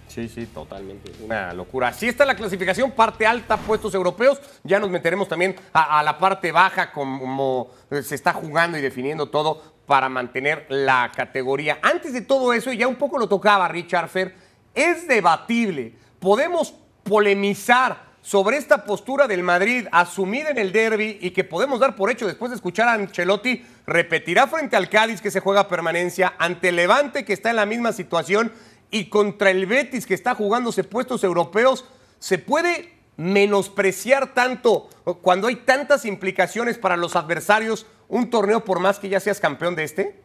Sí, 0.09 0.27
sí, 0.27 0.47
totalmente. 0.47 1.11
Una 1.23 1.53
locura. 1.53 1.89
Así 1.89 2.07
está 2.07 2.25
la 2.25 2.35
clasificación, 2.35 2.91
parte 2.91 3.25
alta, 3.25 3.57
puestos 3.57 3.93
europeos. 3.93 4.41
Ya 4.63 4.79
nos 4.79 4.89
meteremos 4.89 5.27
también 5.27 5.55
a, 5.71 5.99
a 5.99 6.03
la 6.03 6.17
parte 6.17 6.51
baja, 6.51 6.91
como 6.91 7.69
se 7.89 8.15
está 8.15 8.33
jugando 8.33 8.77
y 8.77 8.81
definiendo 8.81 9.29
todo 9.29 9.61
para 9.85 10.09
mantener 10.09 10.65
la 10.69 11.11
categoría. 11.15 11.79
Antes 11.81 12.11
de 12.13 12.21
todo 12.21 12.53
eso, 12.53 12.73
y 12.73 12.77
ya 12.77 12.87
un 12.87 12.95
poco 12.95 13.17
lo 13.17 13.29
tocaba 13.29 13.67
Richard 13.67 14.09
Fer, 14.09 14.35
es 14.73 15.07
debatible. 15.07 15.95
Podemos 16.19 16.73
polemizar 17.03 18.08
sobre 18.21 18.57
esta 18.57 18.83
postura 18.83 19.27
del 19.27 19.43
Madrid 19.43 19.87
asumida 19.91 20.49
en 20.49 20.57
el 20.57 20.71
derby 20.71 21.17
y 21.21 21.31
que 21.31 21.43
podemos 21.43 21.79
dar 21.79 21.95
por 21.95 22.11
hecho 22.11 22.27
después 22.27 22.51
de 22.51 22.55
escuchar 22.55 22.87
a 22.87 22.93
Ancelotti, 22.93 23.65
repetirá 23.85 24.47
frente 24.47 24.75
al 24.75 24.89
Cádiz 24.89 25.21
que 25.21 25.31
se 25.31 25.39
juega 25.39 25.67
permanencia, 25.67 26.33
ante 26.37 26.71
Levante 26.71 27.25
que 27.25 27.33
está 27.33 27.49
en 27.49 27.55
la 27.55 27.65
misma 27.65 27.93
situación 27.93 28.51
y 28.91 29.05
contra 29.05 29.51
el 29.51 29.65
Betis 29.65 30.05
que 30.05 30.13
está 30.13 30.35
jugándose 30.35 30.83
puestos 30.83 31.23
europeos, 31.23 31.85
¿se 32.19 32.37
puede 32.37 32.93
menospreciar 33.17 34.33
tanto 34.33 34.89
cuando 35.21 35.47
hay 35.47 35.57
tantas 35.57 36.05
implicaciones 36.05 36.77
para 36.77 36.97
los 36.97 37.15
adversarios 37.15 37.85
un 38.07 38.29
torneo 38.29 38.63
por 38.65 38.79
más 38.79 38.99
que 38.99 39.09
ya 39.09 39.19
seas 39.19 39.39
campeón 39.39 39.75
de 39.75 39.83
este? 39.83 40.19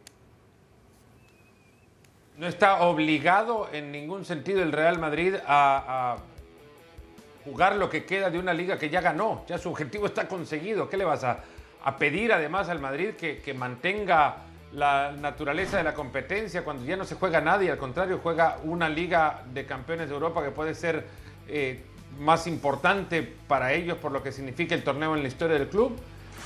No 2.37 2.47
está 2.47 2.81
obligado 2.81 3.69
en 3.71 3.91
ningún 3.91 4.25
sentido 4.25 4.61
el 4.61 4.73
Real 4.73 4.99
Madrid 4.99 5.35
a, 5.45 6.15
a 6.15 6.34
jugar 7.45 7.75
lo 7.75 7.89
que 7.89 8.03
queda 8.05 8.29
de 8.29 8.39
una 8.39 8.53
liga 8.53 8.77
que 8.77 8.89
ya 8.89 8.99
ganó. 8.99 9.45
Ya 9.47 9.57
su 9.57 9.69
objetivo 9.69 10.07
está 10.07 10.27
conseguido. 10.27 10.89
¿Qué 10.89 10.97
le 10.97 11.05
vas 11.05 11.23
a, 11.23 11.39
a 11.83 11.97
pedir 11.97 12.33
además 12.33 12.67
al 12.67 12.79
Madrid 12.79 13.11
que, 13.11 13.53
mantenga 13.53 14.37
la 14.73 15.13
naturaleza 15.13 15.77
de 15.77 15.83
la 15.83 15.93
competencia 15.93 16.63
cuando 16.63 16.83
ya 16.83 16.97
no 16.97 17.05
se 17.05 17.15
juega 17.15 17.39
nadie? 17.39 17.71
Al 17.71 17.77
contrario, 17.77 18.19
juega 18.21 18.57
una 18.63 18.89
liga 18.89 19.43
de 19.53 19.65
campeones 19.65 20.09
de 20.09 20.15
Europa 20.15 20.43
que 20.43 20.49
puede 20.49 20.73
ser 20.73 21.05
eh, 21.47 21.83
más 22.19 22.47
importante 22.47 23.21
para 23.47 23.73
ellos 23.73 23.97
por 23.99 24.11
lo 24.11 24.23
que 24.23 24.31
significa 24.31 24.73
el 24.73 24.83
torneo 24.83 25.15
en 25.15 25.21
la 25.21 25.27
historia 25.27 25.59
del 25.59 25.69
club. 25.69 25.95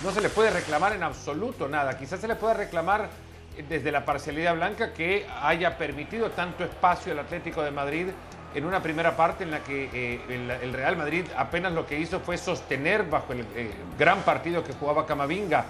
No 0.03 0.11
se 0.11 0.21
le 0.21 0.29
puede 0.29 0.51
reclamar 0.51 0.93
en 0.93 1.03
absoluto 1.03 1.69
nada. 1.69 1.97
Quizás 1.97 2.19
se 2.19 2.27
le 2.27 2.35
pueda 2.35 2.53
reclamar 2.53 3.09
desde 3.69 3.91
la 3.91 4.05
parcialidad 4.05 4.55
blanca 4.55 4.93
que 4.93 5.25
haya 5.41 5.77
permitido 5.77 6.31
tanto 6.31 6.63
espacio 6.65 7.13
al 7.13 7.19
Atlético 7.19 7.61
de 7.61 7.71
Madrid 7.71 8.07
en 8.55 8.65
una 8.65 8.81
primera 8.81 9.15
parte 9.15 9.43
en 9.43 9.51
la 9.51 9.63
que 9.63 9.89
eh, 9.93 10.59
el, 10.61 10.73
Real 10.73 10.97
Madrid 10.97 11.25
apenas 11.37 11.71
lo 11.73 11.85
que 11.85 11.99
hizo 11.99 12.19
fue 12.19 12.37
sostener 12.37 13.03
bajo 13.03 13.33
el 13.33 13.41
eh, 13.55 13.71
gran 13.97 14.21
partido 14.21 14.63
que 14.63 14.73
jugaba 14.73 15.05
Camavinga. 15.05 15.65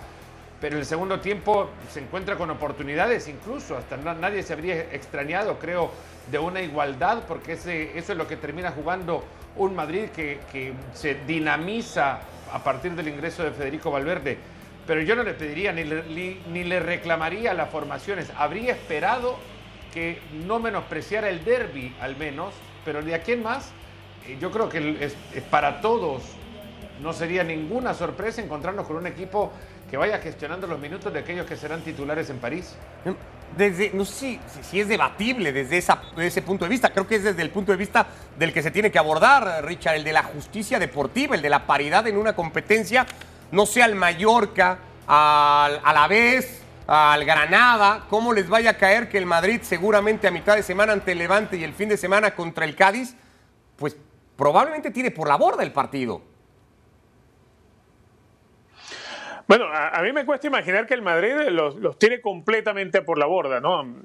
Pero 0.62 0.75
en 0.75 0.81
el 0.81 0.86
segundo 0.86 1.21
tiempo 1.21 1.69
se 1.89 2.01
encuentra 2.01 2.36
con 2.36 2.50
oportunidades, 2.50 3.29
incluso 3.29 3.77
hasta 3.77 3.95
na 3.95 4.13
nadie 4.13 4.43
se 4.43 4.51
habría 4.51 4.91
extrañado, 4.91 5.57
creo, 5.57 5.89
de 6.29 6.38
una 6.38 6.62
igualdad, 6.62 7.24
porque 7.27 7.53
ese, 7.53 7.98
eso 7.98 8.12
es 8.12 8.17
lo 8.17 8.27
que 8.27 8.36
termina 8.36 8.71
jugando 8.71 9.24
un 9.55 9.74
Madrid 9.74 10.09
que, 10.09 10.39
que 10.51 10.74
se 10.93 11.15
dinamiza 11.25 12.19
a 12.51 12.59
partir 12.59 12.91
del 12.91 13.07
ingreso 13.07 13.43
de 13.43 13.51
Federico 13.51 13.89
Valverde 13.89 14.38
pero 14.89 15.03
yo 15.03 15.15
no 15.15 15.21
le 15.21 15.36
pediría 15.36 15.71
ni 15.71 15.83
ni, 15.83 16.41
ni 16.51 16.63
le, 16.63 16.79
reclamaría 16.79 17.53
las 17.53 17.69
formaciones. 17.69 18.31
Habría 18.36 18.71
esperado 18.71 19.38
que 19.93 20.19
no 20.48 20.59
menospreciara 20.59 21.29
el 21.29 21.45
derby, 21.45 21.95
al 22.01 22.17
menos, 22.17 22.55
pero 22.86 23.01
de 23.01 23.15
aquí 23.15 23.33
en 23.33 23.43
más, 23.43 23.71
eh, 24.27 24.38
yo 24.39 24.51
creo 24.51 24.69
que 24.69 24.98
es, 25.03 25.15
es 25.33 25.43
para 25.43 25.81
todos 25.81 26.24
no 27.01 27.13
sería 27.13 27.43
ninguna 27.43 27.93
sorpresa 27.93 28.41
encontrarnos 28.41 28.86
con 28.86 28.98
un 28.98 29.07
equipo 29.07 29.51
que 29.89 29.98
vaya 29.98 30.19
gestionando 30.19 30.67
los 30.67 30.79
minutos 30.79 31.12
de 31.12 31.19
aquellos 31.19 31.45
que 31.45 31.55
serán 31.55 31.81
titulares 31.81 32.29
en 32.29 32.38
París. 32.38 32.75
Desde, 33.57 33.91
no 33.93 34.05
sé 34.05 34.39
si, 34.62 34.79
es 34.79 34.88
debatible 34.88 35.51
desde, 35.51 35.77
desde 35.77 36.27
ese 36.27 36.41
punto 36.43 36.65
de 36.65 36.69
vista, 36.69 36.91
creo 36.91 37.07
que 37.07 37.15
es 37.15 37.24
desde 37.24 37.41
el 37.41 37.50
punto 37.50 37.71
de 37.71 37.77
vista 37.77 38.05
del 38.38 38.53
que 38.53 38.62
se 38.62 38.69
tiene 38.69 38.91
que 38.91 39.00
abordar, 39.00 39.65
Richard, 39.65 39.95
el 39.95 40.03
de 40.03 40.13
la 40.13 40.24
justicia 40.24 40.77
deportiva, 40.77 41.36
el 41.36 41.41
de 41.41 41.50
la 41.50 41.65
paridad 41.65 42.05
en 42.07 42.17
una 42.17 42.36
competencia 42.36 43.07
no 43.51 43.65
sea 43.65 43.86
al 43.86 43.95
Mallorca, 43.95 44.77
al, 45.07 45.81
a 45.83 45.93
la 45.93 46.07
vez, 46.07 46.59
al 46.91 47.24
Granada, 47.24 48.05
cómo 48.10 48.34
les 48.34 48.50
vaya 48.50 48.72
a 48.72 48.77
caer 48.77 49.10
que 49.10 49.19
el 49.19 49.27
Madrid 49.27 49.60
seguramente 49.62 50.27
a 50.27 50.31
mitad 50.31 50.55
de 50.55 50.63
semana 50.63 50.91
ante 50.91 51.12
el 51.12 51.19
Levante 51.19 51.55
y 51.55 51.63
el 51.63 51.74
fin 51.74 51.88
de 51.88 51.98
semana 51.98 52.34
contra 52.34 52.65
el 52.65 52.75
Cádiz, 52.75 53.15
pues 53.75 53.96
probablemente 54.36 54.89
tire 54.89 55.12
por 55.12 55.27
la 55.27 55.36
borda 55.36 55.62
el 55.62 55.72
partido. 55.72 56.24
Bueno, 59.48 59.65
a, 59.72 60.01
mí 60.01 60.12
me 60.13 60.25
cuesta 60.25 60.48
imaginar 60.48 60.88
que 60.88 60.96
el 60.96 61.03
Madrid 61.03 61.34
los, 61.50 61.75
los, 61.75 62.00
tire 62.00 62.22
completamente 62.22 63.03
por 63.03 63.19
la 63.19 63.27
borda, 63.27 63.60
¿no? 63.60 63.96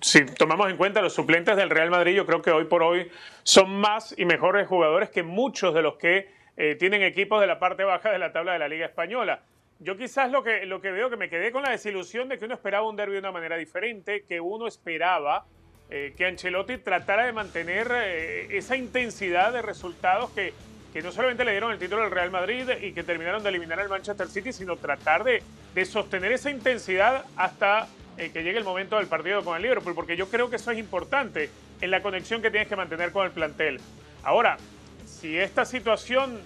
Si 0.00 0.24
tomamos 0.24 0.68
en 0.68 0.76
cuenta 0.76 1.00
los 1.00 1.12
suplentes 1.12 1.56
del 1.56 1.70
Real 1.70 1.90
Madrid, 1.90 2.14
yo 2.14 2.26
creo 2.26 2.42
que 2.42 2.50
hoy 2.50 2.64
por 2.64 2.82
hoy 2.82 3.08
son 3.44 3.70
más 3.80 4.16
y 4.18 4.24
mejores 4.24 4.66
jugadores 4.66 5.10
que 5.10 5.22
muchos 5.22 5.74
de 5.74 5.82
los 5.82 5.94
que 5.94 6.28
eh, 6.56 6.74
tienen 6.74 7.02
equipos 7.02 7.40
de 7.40 7.46
la 7.46 7.60
parte 7.60 7.84
baja 7.84 8.10
de 8.10 8.18
la 8.18 8.32
tabla 8.32 8.52
de 8.52 8.58
la 8.58 8.68
Liga 8.68 8.86
Española. 8.86 9.42
Yo 9.82 9.96
quizás 9.96 10.30
lo 10.30 10.42
que, 10.42 10.64
lo 10.66 10.80
que 10.80 10.92
veo 10.92 11.10
que 11.10 11.16
me 11.16 11.28
quedé 11.28 11.50
con 11.50 11.62
la 11.62 11.70
desilusión 11.70 12.28
de 12.28 12.38
que 12.38 12.44
uno 12.44 12.54
esperaba 12.54 12.88
un 12.88 12.96
derby 12.96 13.14
de 13.14 13.18
una 13.18 13.32
manera 13.32 13.56
diferente, 13.56 14.24
que 14.28 14.40
uno 14.40 14.66
esperaba 14.66 15.44
eh, 15.90 16.14
que 16.16 16.24
Ancelotti 16.26 16.78
tratara 16.78 17.26
de 17.26 17.32
mantener 17.32 17.90
eh, 17.92 18.56
esa 18.56 18.76
intensidad 18.76 19.52
de 19.52 19.60
resultados 19.60 20.30
que 20.30 20.52
que 20.92 21.00
no 21.00 21.10
solamente 21.10 21.44
le 21.44 21.52
dieron 21.52 21.72
el 21.72 21.78
título 21.78 22.02
al 22.02 22.10
Real 22.10 22.30
Madrid 22.30 22.68
y 22.82 22.92
que 22.92 23.02
terminaron 23.02 23.42
de 23.42 23.48
eliminar 23.48 23.80
al 23.80 23.88
Manchester 23.88 24.28
City, 24.28 24.52
sino 24.52 24.76
tratar 24.76 25.24
de, 25.24 25.42
sostener 25.86 26.32
esa 26.32 26.50
intensidad 26.50 27.24
hasta 27.36 27.88
eh, 28.18 28.30
que 28.30 28.42
llegue 28.42 28.58
el 28.58 28.64
momento 28.64 28.98
del 28.98 29.06
partido 29.06 29.42
con 29.42 29.56
el 29.56 29.62
Liverpool, 29.62 29.94
porque 29.94 30.16
yo 30.16 30.28
creo 30.28 30.50
que 30.50 30.56
eso 30.56 30.70
es 30.70 30.78
importante 30.78 31.48
en 31.80 31.90
la 31.90 32.02
conexión 32.02 32.42
que 32.42 32.50
tienes 32.50 32.68
que 32.68 32.76
mantener 32.76 33.10
con 33.10 33.24
el 33.24 33.32
plantel. 33.32 33.80
Ahora, 34.22 34.58
si 35.06 35.38
esta 35.38 35.64
situación 35.64 36.38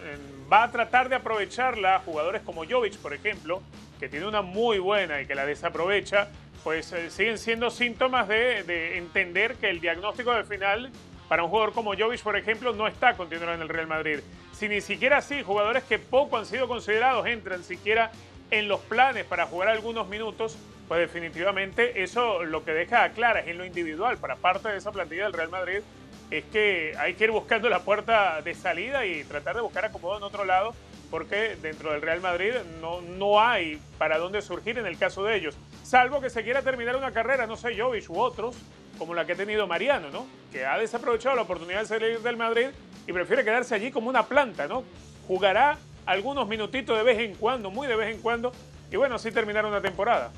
va 0.50 0.64
a 0.64 0.70
tratar 0.70 1.08
de 1.08 1.16
aprovecharla, 1.16 2.00
jugadores 2.04 2.42
como 2.42 2.64
Jovic, 2.64 2.96
por 2.98 3.12
ejemplo, 3.14 3.62
que 3.98 4.08
tiene 4.08 4.26
una 4.26 4.42
muy 4.42 4.78
buena 4.78 5.20
y 5.20 5.26
que 5.26 5.34
la 5.34 5.46
desaprovecha, 5.46 6.28
pues 6.62 6.92
eh, 6.92 7.10
siguen 7.10 7.38
siendo 7.38 7.70
síntomas 7.70 8.28
de, 8.28 8.62
de 8.64 8.98
entender 8.98 9.56
que 9.56 9.70
el 9.70 9.80
diagnóstico 9.80 10.32
del 10.32 10.44
final 10.44 10.90
para 11.28 11.42
un 11.42 11.50
jugador 11.50 11.72
como 11.72 11.96
Jovic, 11.96 12.22
por 12.22 12.36
ejemplo, 12.36 12.72
no 12.72 12.86
está 12.86 13.16
continuando 13.16 13.54
en 13.54 13.62
el 13.62 13.68
Real 13.68 13.86
Madrid. 13.86 14.20
Si 14.52 14.68
ni 14.68 14.80
siquiera 14.80 15.18
así, 15.18 15.42
jugadores 15.42 15.82
que 15.84 15.98
poco 15.98 16.36
han 16.36 16.46
sido 16.46 16.68
considerados 16.68 17.26
entran 17.26 17.64
siquiera 17.64 18.12
en 18.50 18.68
los 18.68 18.80
planes 18.80 19.24
para 19.24 19.46
jugar 19.46 19.68
algunos 19.68 20.08
minutos, 20.08 20.56
pues 20.86 21.00
definitivamente 21.00 22.02
eso 22.02 22.44
lo 22.44 22.64
que 22.64 22.72
deja 22.72 23.08
clara 23.10 23.40
es 23.40 23.48
en 23.48 23.58
lo 23.58 23.64
individual 23.64 24.18
para 24.18 24.36
parte 24.36 24.68
de 24.68 24.76
esa 24.76 24.92
plantilla 24.92 25.24
del 25.24 25.32
Real 25.32 25.48
Madrid 25.48 25.80
es 26.30 26.44
que 26.44 26.94
hay 26.98 27.14
que 27.14 27.24
ir 27.24 27.30
buscando 27.30 27.68
la 27.68 27.80
puerta 27.80 28.42
de 28.42 28.54
salida 28.54 29.06
y 29.06 29.24
tratar 29.24 29.56
de 29.56 29.62
buscar 29.62 29.84
acomodo 29.84 30.16
en 30.16 30.22
otro 30.22 30.44
lado 30.44 30.74
porque 31.10 31.56
dentro 31.62 31.92
del 31.92 32.02
Real 32.02 32.20
Madrid 32.20 32.52
no, 32.80 33.00
no 33.00 33.40
hay 33.40 33.80
para 33.98 34.18
dónde 34.18 34.42
surgir 34.42 34.78
en 34.78 34.86
el 34.86 34.98
caso 34.98 35.24
de 35.24 35.36
ellos, 35.36 35.56
salvo 35.84 36.20
que 36.20 36.30
se 36.30 36.42
quiera 36.42 36.62
terminar 36.62 36.96
una 36.96 37.12
carrera, 37.12 37.46
no 37.46 37.56
sé, 37.56 37.78
Jovic 37.78 38.10
u 38.10 38.20
otros, 38.20 38.56
como 38.98 39.14
la 39.14 39.24
que 39.24 39.32
ha 39.32 39.36
tenido 39.36 39.66
Mariano, 39.66 40.10
¿no? 40.10 40.26
Que 40.50 40.66
ha 40.66 40.78
desaprovechado 40.78 41.36
la 41.36 41.42
oportunidad 41.42 41.80
de 41.80 41.86
salir 41.86 42.20
del 42.20 42.36
Madrid 42.36 42.68
y 43.06 43.12
prefiere 43.12 43.44
quedarse 43.44 43.74
allí 43.74 43.90
como 43.90 44.08
una 44.08 44.24
planta, 44.24 44.66
¿no? 44.66 44.82
Jugará 45.28 45.78
algunos 46.06 46.48
minutitos 46.48 46.96
de 46.96 47.04
vez 47.04 47.18
en 47.18 47.34
cuando, 47.34 47.70
muy 47.70 47.86
de 47.86 47.96
vez 47.96 48.14
en 48.14 48.20
cuando, 48.20 48.52
y 48.90 48.96
bueno, 48.96 49.16
así 49.16 49.30
terminar 49.30 49.64
una 49.66 49.80
temporada. 49.80 50.32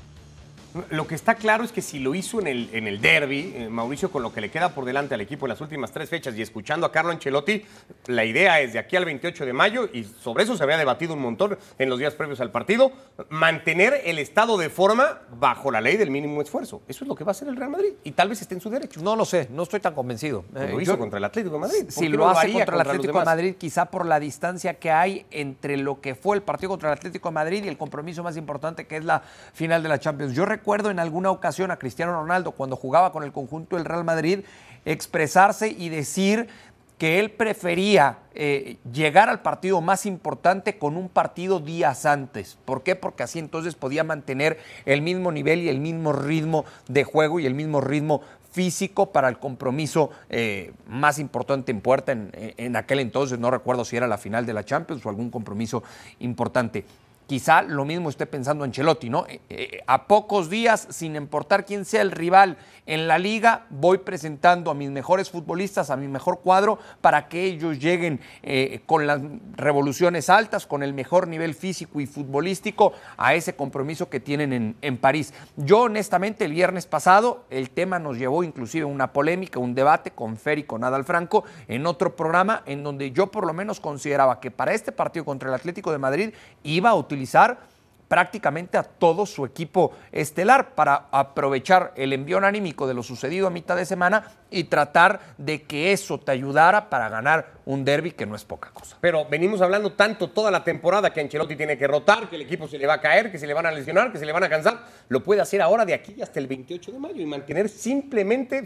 Lo 0.89 1.07
que 1.07 1.15
está 1.15 1.35
claro 1.35 1.63
es 1.63 1.71
que 1.71 1.81
si 1.81 1.99
lo 1.99 2.13
hizo 2.13 2.39
en 2.39 2.47
el, 2.47 2.69
en 2.73 2.87
el 2.87 3.01
derby, 3.01 3.53
eh, 3.55 3.69
Mauricio, 3.69 4.11
con 4.11 4.21
lo 4.21 4.31
que 4.31 4.41
le 4.41 4.51
queda 4.51 4.69
por 4.69 4.85
delante 4.85 5.15
al 5.15 5.21
equipo 5.21 5.45
en 5.45 5.49
las 5.49 5.61
últimas 5.61 5.91
tres 5.91 6.09
fechas 6.09 6.35
y 6.35 6.41
escuchando 6.41 6.85
a 6.85 6.91
Carlo 6.91 7.11
Ancelotti, 7.11 7.65
la 8.05 8.23
idea 8.23 8.59
es 8.61 8.73
de 8.73 8.79
aquí 8.79 8.95
al 8.95 9.05
28 9.05 9.45
de 9.45 9.53
mayo, 9.53 9.89
y 9.91 10.03
sobre 10.03 10.43
eso 10.43 10.55
se 10.55 10.63
había 10.63 10.77
debatido 10.77 11.13
un 11.13 11.21
montón 11.21 11.57
en 11.77 11.89
los 11.89 11.97
días 11.97 12.13
previos 12.13 12.39
al 12.39 12.51
partido, 12.51 12.91
mantener 13.29 14.01
el 14.05 14.19
estado 14.19 14.57
de 14.57 14.69
forma 14.69 15.21
bajo 15.39 15.71
la 15.71 15.81
ley 15.81 15.97
del 15.97 16.11
mínimo 16.11 16.41
esfuerzo. 16.41 16.81
Eso 16.87 17.03
es 17.03 17.07
lo 17.07 17.15
que 17.15 17.23
va 17.23 17.31
a 17.31 17.33
hacer 17.33 17.47
el 17.47 17.55
Real 17.55 17.71
Madrid 17.71 17.93
y 18.03 18.11
tal 18.11 18.29
vez 18.29 18.41
esté 18.41 18.53
en 18.53 18.61
su 18.61 18.69
derecho. 18.69 19.01
No 19.01 19.15
lo 19.15 19.25
sé, 19.25 19.47
no 19.51 19.63
estoy 19.63 19.79
tan 19.79 19.93
convencido. 19.95 20.45
Lo 20.53 20.79
hizo 20.79 20.97
contra 20.97 21.17
el 21.17 21.23
Atlético 21.23 21.55
de 21.55 21.61
Madrid. 21.61 21.85
Si 21.89 22.07
lo, 22.07 22.27
hace 22.27 22.51
contra 22.51 22.75
el 22.75 22.81
Atlético 22.81 23.19
de 23.19 23.25
Madrid, 23.25 23.55
quizá 23.57 23.85
por 23.85 24.05
la 24.05 24.19
distancia 24.19 24.75
que 24.75 24.91
hay 24.91 25.25
entre 25.31 25.77
lo 25.77 25.99
que 25.99 26.15
fue 26.15 26.35
el 26.35 26.43
partido 26.43 26.69
contra 26.69 26.89
el 26.91 26.97
Atlético 26.97 27.29
de 27.29 27.33
Madrid 27.33 27.63
y 27.63 27.67
el 27.67 27.77
compromiso 27.77 28.23
más 28.23 28.37
importante 28.37 28.85
que 28.85 28.97
es 28.97 29.05
la 29.05 29.21
final 29.53 29.81
de 29.81 29.89
la 29.89 29.99
Champions. 29.99 30.33
Yo 30.33 30.45
recuerdo 30.59 30.91
en 30.91 30.99
alguna 30.99 31.31
ocasión 31.31 31.71
a 31.71 31.77
Cristiano 31.77 32.11
Ronaldo 32.11 32.51
cuando 32.51 32.75
jugaba 32.75 33.13
con 33.13 33.23
el 33.23 33.31
conjunto 33.31 33.77
del 33.77 33.85
Real 33.85 34.03
Madrid 34.03 34.41
expresarse 34.83 35.69
y 35.69 35.87
decir 35.87 36.49
que 36.97 37.17
él 37.17 37.31
prefería 37.31 38.17
eh, 38.35 38.75
llegar 38.91 39.29
al 39.29 39.41
partido 39.41 39.79
más 39.79 40.05
importante 40.05 40.77
con 40.77 40.97
un 40.97 41.07
partido 41.07 41.61
días 41.61 42.05
antes. 42.05 42.57
¿Por 42.65 42.83
qué? 42.83 42.97
Porque 42.97 43.23
así 43.23 43.39
entonces 43.39 43.75
podía 43.75 44.03
mantener 44.03 44.59
el 44.85 45.01
mismo 45.01 45.31
nivel 45.31 45.61
y 45.61 45.69
el 45.69 45.79
mismo 45.79 46.11
ritmo 46.11 46.65
de 46.89 47.05
juego 47.05 47.39
y 47.39 47.45
el 47.45 47.53
mismo 47.53 47.79
ritmo 47.79 48.21
físico 48.51 49.13
para 49.13 49.29
el 49.29 49.39
compromiso 49.39 50.09
eh, 50.29 50.73
más 50.89 51.19
importante 51.19 51.71
en 51.71 51.79
puerta 51.79 52.11
en, 52.11 52.31
en 52.33 52.75
aquel 52.75 52.99
entonces. 52.99 53.39
No 53.39 53.49
recuerdo 53.49 53.85
si 53.85 53.95
era 53.95 54.07
la 54.07 54.17
final 54.17 54.45
de 54.45 54.53
la 54.53 54.65
Champions 54.65 55.05
o 55.05 55.09
algún 55.09 55.29
compromiso 55.29 55.83
importante. 56.19 56.83
Quizá 57.29 57.61
lo 57.61 57.85
mismo 57.85 58.09
esté 58.09 58.25
pensando 58.25 58.63
Ancelotti, 58.63 59.07
¿no? 59.07 59.27
Eh, 59.27 59.39
eh, 59.51 59.83
a 59.85 60.07
pocos 60.07 60.49
días, 60.49 60.87
sin 60.89 61.15
importar 61.15 61.63
quién 61.63 61.85
sea 61.85 62.01
el 62.01 62.09
rival 62.09 62.57
en 62.87 63.07
la 63.07 63.19
liga, 63.19 63.67
voy 63.69 63.99
presentando 63.99 64.71
a 64.71 64.73
mis 64.73 64.89
mejores 64.89 65.29
futbolistas, 65.29 65.91
a 65.91 65.95
mi 65.95 66.07
mejor 66.07 66.39
cuadro, 66.39 66.79
para 67.01 67.27
que 67.27 67.45
ellos 67.45 67.77
lleguen 67.77 68.19
eh, 68.41 68.81
con 68.87 69.05
las 69.05 69.21
revoluciones 69.55 70.27
altas, 70.31 70.65
con 70.65 70.81
el 70.81 70.95
mejor 70.95 71.27
nivel 71.27 71.53
físico 71.53 71.99
y 71.99 72.07
futbolístico 72.07 72.93
a 73.15 73.35
ese 73.35 73.55
compromiso 73.55 74.09
que 74.09 74.19
tienen 74.19 74.51
en, 74.51 74.75
en 74.81 74.97
París. 74.97 75.31
Yo, 75.55 75.81
honestamente, 75.81 76.45
el 76.45 76.53
viernes 76.53 76.87
pasado, 76.87 77.45
el 77.51 77.69
tema 77.69 77.99
nos 77.99 78.17
llevó 78.17 78.43
inclusive 78.43 78.85
a 78.85 78.87
una 78.87 79.13
polémica, 79.13 79.59
un 79.59 79.75
debate 79.75 80.09
con 80.09 80.35
Fer 80.35 80.57
y 80.57 80.63
con 80.63 80.83
Adal 80.83 81.03
Franco 81.03 81.43
en 81.67 81.85
otro 81.85 82.15
programa, 82.15 82.63
en 82.65 82.81
donde 82.81 83.11
yo 83.11 83.27
por 83.27 83.45
lo 83.45 83.53
menos 83.53 83.79
consideraba 83.79 84.39
que 84.39 84.49
para 84.49 84.73
este 84.73 84.91
partido 84.91 85.25
contra 85.25 85.49
el 85.49 85.53
Atlético 85.53 85.91
de 85.91 85.99
Madrid 85.99 86.33
iba 86.63 86.89
a 86.89 86.95
utilizar 86.95 87.18
utilizar 87.19 87.69
prácticamente 88.07 88.77
a 88.77 88.83
todo 88.83 89.25
su 89.25 89.45
equipo 89.45 89.93
estelar 90.11 90.73
para 90.73 91.05
aprovechar 91.11 91.93
el 91.95 92.11
envío 92.11 92.39
anímico 92.39 92.87
de 92.87 92.95
lo 92.95 93.03
sucedido 93.03 93.45
a 93.47 93.51
mitad 93.51 93.77
de 93.77 93.85
semana 93.85 94.31
y 94.49 94.63
tratar 94.63 95.19
de 95.37 95.61
que 95.61 95.93
eso 95.93 96.19
te 96.19 96.31
ayudara 96.31 96.89
para 96.89 97.07
ganar 97.07 97.51
un 97.65 97.85
derby 97.85 98.11
que 98.11 98.25
no 98.25 98.35
es 98.35 98.43
poca 98.43 98.71
cosa. 98.71 98.97
Pero 98.99 99.27
venimos 99.29 99.61
hablando 99.61 99.93
tanto 99.93 100.31
toda 100.31 100.49
la 100.49 100.63
temporada 100.63 101.13
que 101.13 101.21
Ancelotti 101.21 101.55
tiene 101.55 101.77
que 101.77 101.85
rotar, 101.85 102.27
que 102.27 102.35
el 102.35 102.41
equipo 102.41 102.67
se 102.67 102.79
le 102.79 102.87
va 102.87 102.95
a 102.95 103.01
caer, 103.01 103.31
que 103.31 103.37
se 103.37 103.45
le 103.45 103.53
van 103.53 103.67
a 103.67 103.71
lesionar, 103.71 104.11
que 104.11 104.17
se 104.17 104.25
le 104.25 104.31
van 104.31 104.43
a 104.43 104.49
cansar. 104.49 104.79
Lo 105.07 105.23
puede 105.23 105.41
hacer 105.41 105.61
ahora 105.61 105.85
de 105.85 105.93
aquí 105.93 106.19
hasta 106.19 106.39
el 106.39 106.47
28 106.47 106.91
de 106.91 106.99
mayo 106.99 107.21
y 107.21 107.27
mantener 107.27 107.69
simplemente, 107.69 108.63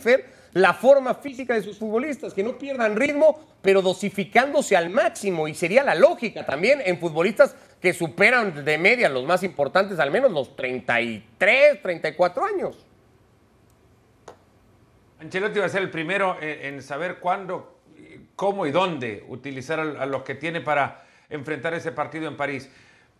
la 0.54 0.74
forma 0.74 1.16
física 1.16 1.54
de 1.56 1.64
sus 1.64 1.80
futbolistas, 1.80 2.34
que 2.34 2.44
no 2.44 2.58
pierdan 2.58 2.96
ritmo, 2.96 3.40
pero 3.62 3.82
dosificándose 3.82 4.78
al 4.78 4.90
máximo. 4.90 5.48
Y 5.50 5.56
sería 5.56 5.84
la 5.84 5.96
lógica 5.96 6.46
también 6.46 6.82
en 6.86 7.00
futbolistas 7.00 7.56
que 7.84 7.92
superan 7.92 8.64
de 8.64 8.78
media 8.78 9.10
los 9.10 9.26
más 9.26 9.44
importantes, 9.44 10.00
al 10.00 10.10
menos 10.10 10.32
los 10.32 10.56
33, 10.56 11.82
34 11.82 12.46
años. 12.46 12.86
Ancelotti 15.20 15.60
va 15.60 15.66
a 15.66 15.70
ser 15.70 15.82
el 15.82 15.90
primero 15.90 16.38
en, 16.40 16.82
saber 16.82 17.18
cuándo, 17.18 17.82
cómo 18.38 18.66
y 18.66 18.72
dónde 18.72 19.26
utilizar 19.28 19.82
a, 19.82 20.06
los 20.06 20.24
que 20.24 20.36
tiene 20.36 20.62
para 20.62 21.04
enfrentar 21.30 21.74
ese 21.74 21.92
partido 21.92 22.30
en 22.30 22.38
París. 22.38 22.70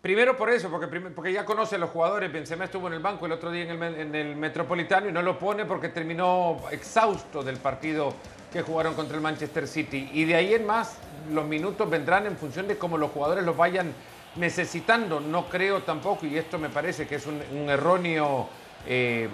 Primero 0.02 0.38
por 0.38 0.50
eso, 0.50 0.70
porque, 0.70 0.88
porque 0.88 1.34
ya 1.34 1.44
conoce 1.44 1.76
a 1.76 1.80
los 1.80 1.90
jugadores. 1.90 2.32
Benzema 2.32 2.64
estuvo 2.64 2.88
en 2.88 2.94
el 2.94 3.00
banco 3.02 3.26
el 3.26 3.34
otro 3.34 3.52
día 3.52 3.70
en 3.70 4.16
el, 4.16 4.38
Metropolitano 4.38 5.10
y 5.10 5.12
no 5.12 5.22
lo 5.22 5.38
pone 5.38 5.66
porque 5.66 5.90
terminó 5.90 6.62
exhausto 6.72 7.44
del 7.44 7.58
partido 7.58 8.14
que 8.54 8.62
jugaron 8.62 8.94
contra 8.94 9.18
el 9.18 9.22
Manchester 9.22 9.68
City. 9.68 10.10
Y 10.14 10.24
de 10.24 10.36
ahí 10.36 10.54
en 10.54 10.66
más, 10.66 11.00
los 11.34 11.46
minutos 11.46 11.90
vendrán 11.90 12.28
en 12.28 12.38
función 12.38 12.66
de 12.66 12.78
cómo 12.78 12.98
los 12.98 13.12
jugadores 13.12 13.44
los 13.44 13.58
vayan 13.58 13.94
necesitando. 14.36 15.20
No 15.20 15.48
creo 15.48 15.84
tampoco, 15.84 16.26
y 16.26 16.38
esto 16.38 16.58
me 16.58 16.70
parece 16.70 17.08
que 17.08 17.16
es 17.16 17.26
un, 17.26 17.42
erróneo, 17.70 18.48
eh, 18.88 19.30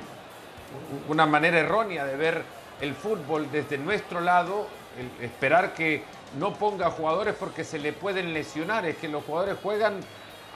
una 1.08 1.26
manera 1.26 1.60
errónea 1.60 2.06
de 2.06 2.16
ver 2.16 2.44
el 2.82 2.94
fútbol 2.94 3.50
desde 3.52 3.78
nuestro 3.78 4.22
lado, 4.22 4.68
esperar 5.22 5.74
que 5.74 6.04
no 6.38 6.54
ponga 6.54 6.92
jugadores 6.92 7.36
porque 7.40 7.64
se 7.64 7.80
le 7.80 7.94
pueden 7.94 8.34
lesionar, 8.34 8.86
es 8.86 8.98
que 8.98 9.08
los 9.08 9.24
jugadores 9.24 9.58
juegan 9.62 10.00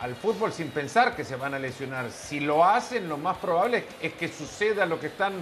al 0.01 0.15
fútbol 0.15 0.51
sin 0.51 0.69
pensar 0.69 1.15
que 1.15 1.23
se 1.23 1.35
van 1.35 1.53
a 1.53 1.59
lesionar. 1.59 2.11
Si 2.11 2.39
lo 2.39 2.65
hacen, 2.65 3.07
lo 3.07 3.17
más 3.17 3.37
probable 3.37 3.85
es 4.01 4.13
que 4.13 4.27
suceda 4.27 4.85
lo 4.85 4.99
que 4.99 5.07
están 5.07 5.33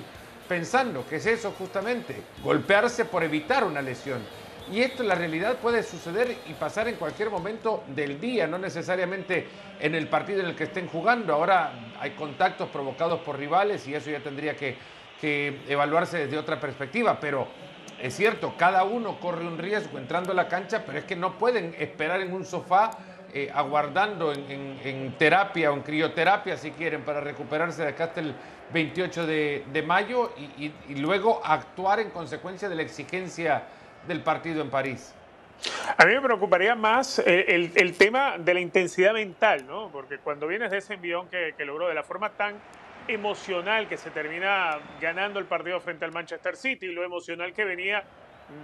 pensando, 0.47 1.05
que 1.07 1.15
es 1.15 1.25
eso 1.25 1.53
justamente, 1.57 2.15
golpearse 2.43 3.05
por 3.05 3.23
evitar 3.23 3.63
una 3.63 3.81
lesión. 3.81 4.21
Y 4.71 4.81
esto 4.81 5.03
la 5.03 5.15
realidad 5.15 5.57
puede 5.57 5.83
suceder 5.83 6.33
y 6.47 6.53
pasar 6.53 6.87
en 6.87 6.95
cualquier 6.95 7.29
momento 7.29 7.83
del 7.87 8.21
día, 8.21 8.47
no 8.47 8.57
necesariamente 8.57 9.45
en 9.81 9.95
el 9.95 10.07
partido 10.07 10.39
en 10.39 10.45
el 10.45 10.55
que 10.55 10.63
estén 10.63 10.87
jugando. 10.87 11.33
Ahora 11.33 11.73
hay 11.99 12.11
contactos 12.11 12.69
provocados 12.69 13.19
por 13.19 13.37
rivales 13.37 13.85
y 13.89 13.93
eso 13.93 14.09
ya 14.09 14.21
tendría 14.21 14.55
que, 14.55 14.77
evaluarse 15.21 16.19
desde 16.19 16.37
otra 16.37 16.59
perspectiva, 16.59 17.19
pero 17.19 17.47
es 18.01 18.15
cierto, 18.15 18.55
cada 18.57 18.83
uno 18.85 19.19
corre 19.19 19.45
un 19.45 19.59
riesgo 19.59 19.99
entrando 19.99 20.31
a 20.31 20.35
la 20.35 20.47
cancha, 20.47 20.83
pero 20.83 20.97
es 20.97 21.03
que 21.03 21.15
no 21.15 21.37
pueden 21.37 21.75
esperar 21.77 22.21
en 22.21 22.33
un 22.33 22.43
sofá 22.43 22.89
eh, 23.31 23.51
aguardando 23.53 24.33
en, 24.33 25.15
terapia 25.19 25.69
o 25.71 25.75
en 25.75 25.81
crioterapia, 25.81 26.57
si 26.57 26.71
quieren, 26.71 27.03
para 27.03 27.21
recuperarse 27.21 27.83
de 27.83 27.89
acá 27.89 28.05
hasta 28.05 28.21
el 28.21 28.33
28 28.73 29.27
de, 29.27 29.65
de 29.71 29.83
mayo 29.83 30.33
y 30.57 30.95
luego 30.95 31.41
actuar 31.43 31.99
en 31.99 32.09
consecuencia 32.09 32.67
de 32.67 32.75
la 32.75 32.81
exigencia 32.81 33.63
del 34.07 34.21
partido 34.21 34.61
en 34.61 34.69
París. 34.69 35.13
A 35.97 36.05
mí 36.05 36.13
me 36.13 36.21
preocuparía 36.21 36.75
más 36.75 37.19
eh, 37.19 37.71
el, 37.75 37.97
tema 37.97 38.37
de 38.37 38.53
la 38.53 38.59
intensidad 38.59 39.13
mental, 39.13 39.65
¿no? 39.67 39.89
Porque 39.91 40.17
cuando 40.17 40.47
vienes 40.47 40.71
de 40.71 40.79
ese 40.79 40.95
envión 40.95 41.27
que, 41.29 41.53
que 41.55 41.65
logró 41.65 41.87
de 41.87 41.93
la 41.93 42.03
forma 42.03 42.31
tan 42.31 42.55
emocional 43.07 43.87
que 43.87 43.97
se 43.97 44.09
termina 44.09 44.79
ganando 44.99 45.39
el 45.39 45.45
partido 45.45 45.79
frente 45.79 46.05
al 46.05 46.11
Manchester 46.11 46.55
City, 46.55 46.87
lo 46.87 47.03
emocional 47.03 47.53
que 47.53 47.65
venía 47.65 48.03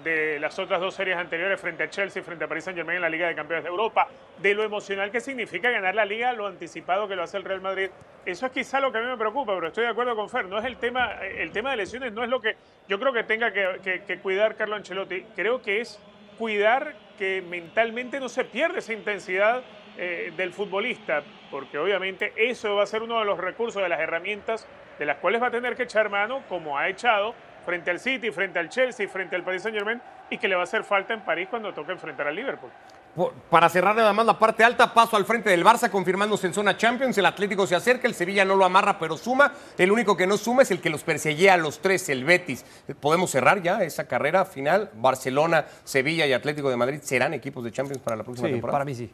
de 0.03 0.39
las 0.39 0.57
otras 0.59 0.79
dos 0.79 0.93
series 0.93 1.17
anteriores 1.17 1.59
frente 1.59 1.83
a 1.83 1.89
Chelsea 1.89 2.23
frente 2.23 2.45
a 2.45 2.47
Paris 2.47 2.65
Saint 2.65 2.77
Germain 2.77 2.97
en 2.97 3.01
la 3.01 3.09
Liga 3.09 3.27
de 3.27 3.35
Campeones 3.35 3.63
de 3.63 3.69
Europa, 3.69 4.07
de 4.41 4.53
lo 4.53 4.63
emocional 4.63 5.11
que 5.11 5.19
significa 5.19 5.69
ganar 5.69 5.95
la 5.95 6.05
Liga, 6.05 6.33
lo 6.33 6.47
anticipado 6.47 7.07
que 7.07 7.15
lo 7.15 7.23
hace 7.23 7.37
el 7.37 7.43
Real 7.43 7.61
Madrid. 7.61 7.89
Eso 8.25 8.45
es 8.45 8.51
quizá 8.51 8.79
lo 8.79 8.91
que 8.91 8.97
a 8.97 9.01
mí 9.01 9.07
me 9.07 9.17
preocupa, 9.17 9.53
pero 9.55 9.67
estoy 9.67 9.85
de 9.85 9.91
acuerdo 9.91 10.15
con 10.15 10.29
Fer, 10.29 10.45
no 10.45 10.59
es 10.59 10.65
el 10.65 10.77
tema, 10.77 11.13
el 11.21 11.51
tema 11.51 11.71
de 11.71 11.77
lesiones 11.77 12.13
no 12.13 12.23
es 12.23 12.29
lo 12.29 12.41
que 12.41 12.55
yo 12.87 12.99
creo 12.99 13.13
que 13.13 13.23
tenga 13.23 13.51
que 13.51 14.19
cuidar 14.21 14.55
Carlo 14.55 14.75
Ancelotti, 14.75 15.23
creo 15.35 15.61
que 15.61 15.81
es 15.81 15.99
cuidar 16.37 16.93
que 17.17 17.41
mentalmente 17.41 18.19
no 18.19 18.29
se 18.29 18.45
pierda 18.45 18.79
esa 18.79 18.93
intensidad 18.93 19.63
eh, 19.99 20.31
del 20.37 20.53
futbolista, 20.53 21.23
porque 21.49 21.79
obviamente 21.79 22.31
eso 22.37 22.75
va 22.75 22.83
a 22.83 22.85
ser 22.85 23.01
uno 23.01 23.17
de 23.17 23.25
los 23.25 23.39
recursos, 23.39 23.81
de 23.81 23.89
las 23.89 23.99
herramientas 23.99 24.67
de 24.99 25.05
las 25.05 25.17
cuales 25.17 25.41
va 25.41 25.47
a 25.47 25.51
tener 25.51 25.75
que 25.75 25.83
echar 25.83 26.09
mano, 26.09 26.43
como 26.47 26.77
ha 26.77 26.87
echado 26.87 27.33
frente 27.67 27.91
al 27.91 27.99
City, 27.99 28.31
frente 28.31 28.59
al 28.59 28.69
Chelsea, 28.69 29.09
frente 29.09 29.35
al 29.35 29.43
Paris 29.43 29.61
Saint 29.61 29.75
Germain, 29.77 30.01
y 30.29 30.37
que 30.37 30.47
le 30.47 30.55
va 30.55 30.61
a 30.61 30.63
hacer 30.63 30.85
falta 30.85 31.13
en 31.13 31.19
París 31.19 31.47
cuando 31.49 31.73
toque 31.73 31.91
enfrentar 31.91 32.25
al 32.25 32.33
Liverpool. 32.33 32.69
Para 33.49 33.67
cerrar 33.67 33.93
nada 33.93 34.13
más 34.13 34.25
la 34.25 34.39
parte 34.39 34.63
alta, 34.63 34.93
paso 34.93 35.17
al 35.17 35.25
frente 35.25 35.49
del 35.49 35.65
Barça 35.65 35.89
confirmándose 35.89 36.47
en 36.47 36.53
zona 36.53 36.77
Champions. 36.77 37.17
El 37.17 37.25
Atlético 37.25 37.67
se 37.67 37.75
acerca, 37.75 38.07
el 38.07 38.13
Sevilla 38.13 38.45
no 38.45 38.55
lo 38.55 38.63
amarra, 38.63 38.97
pero 38.97 39.17
suma. 39.17 39.51
El 39.77 39.91
único 39.91 40.15
que 40.15 40.25
no 40.27 40.37
suma 40.37 40.61
es 40.61 40.71
el 40.71 40.79
que 40.79 40.89
los 40.89 41.03
perseguía 41.03 41.55
a 41.55 41.57
los 41.57 41.79
tres, 41.81 42.07
el 42.07 42.23
Betis. 42.23 42.63
¿Podemos 43.01 43.29
cerrar 43.31 43.61
ya 43.61 43.83
esa 43.83 44.07
carrera 44.07 44.45
final? 44.45 44.91
Barcelona, 44.93 45.65
Sevilla 45.83 46.25
y 46.25 46.31
Atlético 46.31 46.69
de 46.69 46.77
Madrid 46.77 46.99
serán 47.01 47.33
equipos 47.33 47.65
de 47.65 47.71
Champions 47.73 48.01
para 48.01 48.15
la 48.15 48.23
próxima 48.23 48.47
Sí, 48.47 48.53
temporada. 48.53 48.75
para 48.75 48.85
mí 48.85 48.95
sí. 48.95 49.11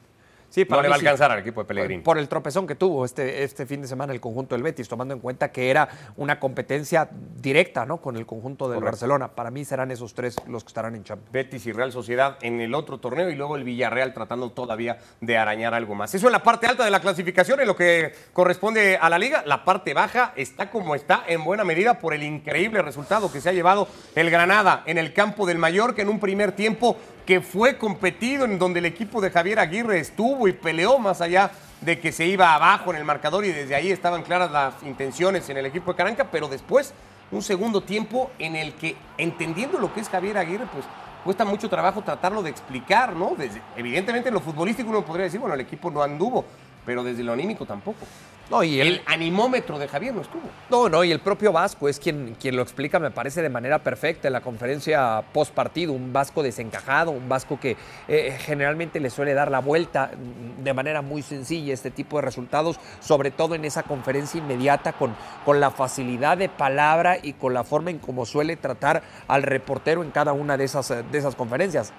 Sí, 0.54 0.68
no 0.70 0.84
le 0.84 0.88
va 0.88 0.98
a 0.98 1.00
sí. 1.00 1.06
alcanzar 1.08 1.32
al 1.32 1.40
equipo 1.40 1.62
de 1.62 1.66
Pellegrini. 1.66 2.04
Por 2.04 2.20
el 2.20 2.30
tropezón 2.30 2.68
que 2.68 2.76
tuvo 2.76 3.06
este, 3.06 3.42
este 3.44 3.66
fin 3.66 3.82
de 3.82 3.88
semana 3.88 4.14
el 4.14 4.22
conjunto 4.22 4.54
del 4.54 4.62
Betis, 4.62 4.88
tomando 4.88 5.16
en 5.16 5.20
cuenta 5.20 5.52
que 5.52 5.72
era 5.72 5.90
una 6.16 6.40
competencia 6.40 7.10
directa 7.12 7.88
¿no? 7.88 7.98
con 7.98 8.18
el 8.18 8.28
conjunto 8.28 8.66
del 8.70 8.76
Correcto. 8.76 8.92
Barcelona. 8.92 9.30
Para 9.30 9.50
mí 9.50 9.66
serán 9.66 9.90
esos 9.90 10.14
tres 10.14 10.36
los 10.48 10.64
que 10.64 10.68
estarán 10.68 10.94
en 10.94 11.04
Champions. 11.04 11.32
Betis 11.32 11.66
y 11.66 11.72
Real 11.72 11.92
Sociedad 11.92 12.38
en 12.44 12.62
el 12.62 12.76
otro 12.76 13.00
torneo 13.00 13.32
y 13.32 13.36
luego 13.36 13.56
el 13.56 13.64
Villarreal 13.64 14.14
tratando 14.14 14.52
todavía 14.52 15.00
de 15.22 15.40
arañar 15.40 15.74
algo 15.74 15.96
más. 15.96 16.14
Eso 16.14 16.28
en 16.28 16.34
la 16.34 16.44
parte 16.44 16.68
alta 16.68 16.86
de 16.86 16.92
la 16.92 17.00
clasificación, 17.00 17.60
en 17.60 17.66
lo 17.66 17.76
que 17.76 18.14
corresponde 18.32 18.98
a 18.98 19.10
la 19.10 19.18
liga. 19.18 19.42
La 19.48 19.66
parte 19.66 19.96
baja 19.96 20.34
está 20.36 20.70
como 20.70 20.94
está 20.94 21.24
en 21.28 21.44
buena 21.44 21.64
medida 21.64 21.98
por 21.98 22.14
el 22.14 22.22
increíble 22.22 22.84
resultado 22.84 23.32
que 23.32 23.42
se 23.42 23.50
ha 23.50 23.54
llevado 23.54 23.88
el 24.14 24.30
Granada 24.30 24.84
en 24.86 25.00
el 25.00 25.14
campo 25.14 25.48
del 25.48 25.58
Mallorca 25.58 26.04
en 26.04 26.10
un 26.10 26.20
primer 26.20 26.52
tiempo 26.52 26.96
que 27.26 27.42
fue 27.42 27.78
competido, 27.78 28.46
en 28.46 28.60
donde 28.60 28.80
el 28.80 28.86
equipo 28.86 29.22
de 29.22 29.32
Javier 29.32 29.60
Aguirre 29.60 30.00
estuvo 30.00 30.48
y 30.48 30.54
peleó 30.54 31.00
más 31.00 31.22
allá 31.22 31.52
de 31.82 32.00
que 32.00 32.12
se 32.12 32.26
iba 32.26 32.54
abajo 32.54 32.92
en 32.92 32.98
el 32.98 33.06
marcador 33.06 33.46
y 33.46 33.52
desde 33.52 33.76
ahí 33.76 33.92
estaban 33.92 34.24
claras 34.24 34.52
las 34.52 34.82
intenciones 34.84 35.50
en 35.50 35.58
el 35.58 35.66
equipo 35.66 35.92
de 35.92 35.98
Caranca, 35.98 36.28
pero 36.32 36.48
después 36.48 36.94
un 37.32 37.42
segundo 37.42 37.82
tiempo 37.82 38.32
en 38.40 38.56
el 38.56 38.74
que, 38.74 38.96
entendiendo 39.18 39.80
lo 39.80 39.94
que 39.94 40.02
es 40.02 40.10
Javier 40.10 40.38
Aguirre, 40.38 40.68
pues 40.72 40.86
cuesta 41.24 41.46
mucho 41.46 41.70
trabajo 41.70 42.02
tratarlo 42.02 42.44
de 42.44 42.50
explicar, 42.50 43.16
¿no? 43.16 43.34
Desde, 43.38 43.62
evidentemente 43.76 44.30
en 44.30 44.36
lo 44.36 44.42
futbolístico 44.42 44.90
uno 44.90 45.04
podría 45.04 45.26
decir, 45.26 45.40
bueno, 45.40 45.56
el 45.56 45.62
equipo 45.62 45.90
no 45.90 46.02
anduvo, 46.04 46.46
pero 46.86 47.04
desde 47.04 47.24
lo 47.24 47.34
anímico 47.34 47.66
tampoco. 47.66 48.06
No, 48.50 48.62
y 48.62 48.82
el 48.82 49.02
animómetro 49.06 49.80
de 49.80 49.88
Javier 49.88 50.14
no 50.14 50.22
estuvo. 50.22 50.44
No, 50.70 50.90
no, 50.90 51.04
y 51.04 51.12
el 51.12 51.20
propio 51.20 51.54
Vasco 51.54 51.88
es 51.88 51.98
quien, 51.98 52.36
quien 52.40 52.58
lo 52.58 52.62
explica, 52.62 53.00
me 53.00 53.10
parece, 53.10 53.42
de 53.42 53.50
manera 53.50 53.80
perfecta 53.80 54.28
en 54.28 54.34
la 54.34 54.42
conferencia 54.42 55.24
post 55.32 55.54
partido. 55.54 55.94
Un 55.94 56.12
Vasco 56.12 56.44
desencajado, 56.44 57.12
un 57.12 57.30
Vasco 57.30 57.58
que 57.60 57.78
eh, 58.08 58.38
generalmente 58.40 59.00
le 59.00 59.10
suele 59.10 59.34
dar 59.34 59.50
la 59.50 59.60
vuelta 59.60 60.12
mm, 60.12 60.64
de 60.64 60.74
manera 60.74 61.02
muy 61.02 61.22
sencilla 61.22 61.74
este 61.74 61.90
tipo 61.90 62.18
de 62.18 62.24
resultados, 62.24 62.80
sobre 63.00 63.32
todo 63.32 63.56
en 63.56 63.64
esa 63.64 63.84
conferencia 63.84 64.40
inmediata, 64.40 64.92
con, 64.92 65.16
con 65.46 65.62
la 65.62 65.72
facilidad 65.72 66.38
de 66.38 66.50
palabra 66.50 67.18
y 67.24 67.34
con 67.34 67.54
la 67.54 67.64
forma 67.64 67.92
en 67.92 68.00
cómo 68.00 68.26
suele 68.26 68.58
tratar 68.58 69.04
al 69.28 69.44
reportero 69.44 70.04
en 70.04 70.12
cada 70.12 70.34
una 70.34 70.58
de 70.58 70.66
esas, 70.66 70.92
eh, 70.92 71.04
de 71.10 71.18
esas 71.18 71.36
conferencias 71.36 71.94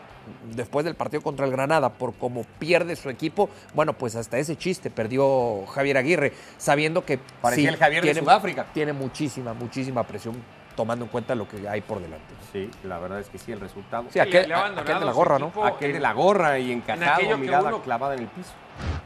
después 0.55 0.85
del 0.85 0.95
partido 0.95 1.23
contra 1.23 1.47
el 1.47 1.53
Granada, 1.53 1.91
por 1.91 2.15
cómo 2.15 2.45
pierde 2.59 2.97
su 2.97 3.11
equipo, 3.11 3.49
bueno, 3.75 3.93
pues 3.93 4.17
hasta 4.17 4.39
ese 4.39 4.57
chiste 4.57 4.91
perdió 4.91 5.65
Javier 5.67 5.97
Aguirre, 5.99 6.33
sabiendo 6.59 7.05
que 7.05 7.19
Parecía 7.41 7.71
el 7.71 7.77
Javier 7.77 8.05
de 8.05 8.15
Sudáfrica. 8.15 8.67
Tiene 8.73 8.93
muchísima, 8.93 9.53
muchísima 9.55 10.03
presión 10.05 10.35
tomando 10.77 11.05
en 11.05 11.11
cuenta 11.11 11.35
lo 11.37 11.47
que 11.49 11.69
hay 11.69 11.81
por 11.83 12.01
delante. 12.01 12.35
Sí, 12.53 12.69
la 12.83 12.99
verdad 12.99 13.21
es 13.21 13.29
que 13.29 13.39
sí, 13.39 13.53
el 13.53 13.61
resultado. 13.61 14.07
Sí, 14.11 14.19
aquel, 14.19 14.53
aquel 14.53 14.99
de 14.99 15.05
la 15.05 15.13
gorra, 15.13 15.39
¿no? 15.39 15.53
Aquel 15.65 15.93
de 15.93 16.01
la 16.01 16.13
gorra 16.13 16.59
y 16.59 16.73
encajado, 16.73 17.39
mirada 17.39 17.69
uno- 17.69 17.83
clavada 17.83 18.15
en 18.15 18.21
el 18.23 18.29
piso. 18.29 18.51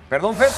Perdón, 0.08 0.34
Fer. 0.34 0.48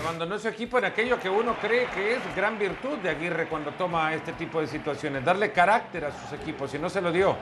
Abandonó 0.00 0.38
su 0.38 0.46
equipo 0.46 0.78
en 0.78 0.84
aquello 0.84 1.18
que 1.18 1.28
uno 1.28 1.56
cree 1.60 1.86
que 1.86 2.14
es 2.14 2.36
gran 2.36 2.58
virtud 2.58 2.98
de 2.98 3.08
Aguirre 3.10 3.48
cuando 3.48 3.72
toma 3.72 4.14
este 4.14 4.32
tipo 4.34 4.60
de 4.60 4.68
situaciones, 4.68 5.24
darle 5.24 5.50
carácter 5.50 6.04
a 6.04 6.12
sus 6.12 6.38
equipos, 6.38 6.72
y 6.74 6.78
no 6.78 6.88
se 6.88 7.00
lo 7.00 7.10
dio. 7.10 7.34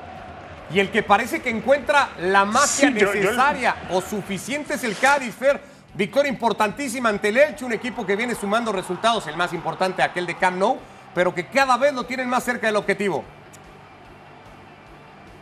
Y 0.70 0.80
el 0.80 0.90
que 0.90 1.02
parece 1.02 1.40
que 1.42 1.50
encuentra 1.50 2.10
la 2.20 2.44
magia 2.44 2.88
Sí, 2.88 2.94
yo- 2.94 3.12
yo- 3.12 3.14
necesaria 3.14 3.76
o 3.90 4.00
suficiente 4.00 4.74
es 4.74 4.84
el 4.84 4.96
Cádiz, 4.96 5.34
Fer. 5.34 5.60
Victoria 5.94 6.28
importantísima 6.30 7.08
ante 7.08 7.28
el 7.28 7.36
Elche, 7.36 7.64
un 7.64 7.72
equipo 7.72 8.04
que 8.04 8.16
viene 8.16 8.34
sumando 8.34 8.72
resultados, 8.72 9.26
el 9.28 9.36
más 9.36 9.52
importante 9.52 10.02
aquel 10.02 10.26
de 10.26 10.36
Camp 10.36 10.56
Nou, 10.58 10.78
pero 11.14 11.32
que 11.32 11.46
cada 11.46 11.76
vez 11.76 11.92
lo 11.94 12.04
tienen 12.04 12.28
más 12.28 12.42
cerca 12.42 12.66
del 12.66 12.74
objetivo. 12.76 13.22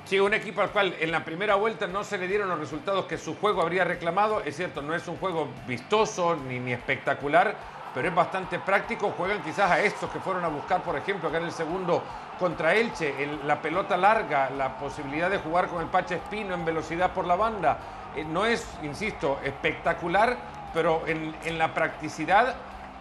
Sí, 0.04 0.20
un 0.20 0.34
equipo 0.34 0.60
al 0.60 0.70
cual 0.70 0.94
en 1.00 1.10
la 1.10 1.24
primera 1.24 1.54
vuelta 1.54 1.86
no 1.86 2.04
se 2.04 2.18
le 2.18 2.28
dieron 2.28 2.48
los 2.50 2.58
resultados 2.58 3.06
que 3.06 3.16
su 3.16 3.34
juego 3.38 3.62
habría 3.62 3.84
reclamado. 3.84 4.42
Es 4.44 4.56
cierto, 4.56 4.82
no 4.82 4.94
es 4.94 5.08
un 5.08 5.16
juego 5.16 5.48
vistoso 5.66 6.36
ni, 6.36 6.58
ni 6.58 6.72
espectacular, 6.72 7.54
pero 7.94 8.08
es 8.08 8.14
bastante 8.14 8.58
práctico. 8.58 9.12
Juegan 9.16 9.42
quizás 9.42 9.70
a 9.70 9.80
estos 9.80 10.10
que 10.10 10.20
fueron 10.20 10.44
a 10.44 10.48
buscar, 10.48 10.82
por 10.82 10.96
ejemplo, 10.96 11.28
acá 11.28 11.38
en 11.38 11.44
el 11.44 11.52
segundo 11.52 12.02
contra 12.38 12.74
Elche, 12.74 13.22
el- 13.22 13.46
la 13.46 13.60
pelota 13.60 13.96
larga, 13.96 14.50
la 14.50 14.76
posibilidad 14.78 15.30
de 15.30 15.38
jugar 15.38 15.68
con 15.68 15.80
el 15.82 15.88
Pache 15.88 16.16
Espino 16.16 16.54
en 16.54 16.64
velocidad 16.64 17.12
por 17.12 17.26
la 17.26 17.36
banda. 17.36 17.78
Eh, 18.16 18.24
no 18.24 18.44
es, 18.46 18.66
insisto, 18.82 19.38
espectacular, 19.44 20.36
pero 20.74 21.02
en, 21.06 21.34
en 21.44 21.58
la 21.58 21.72
practicidad 21.74 22.54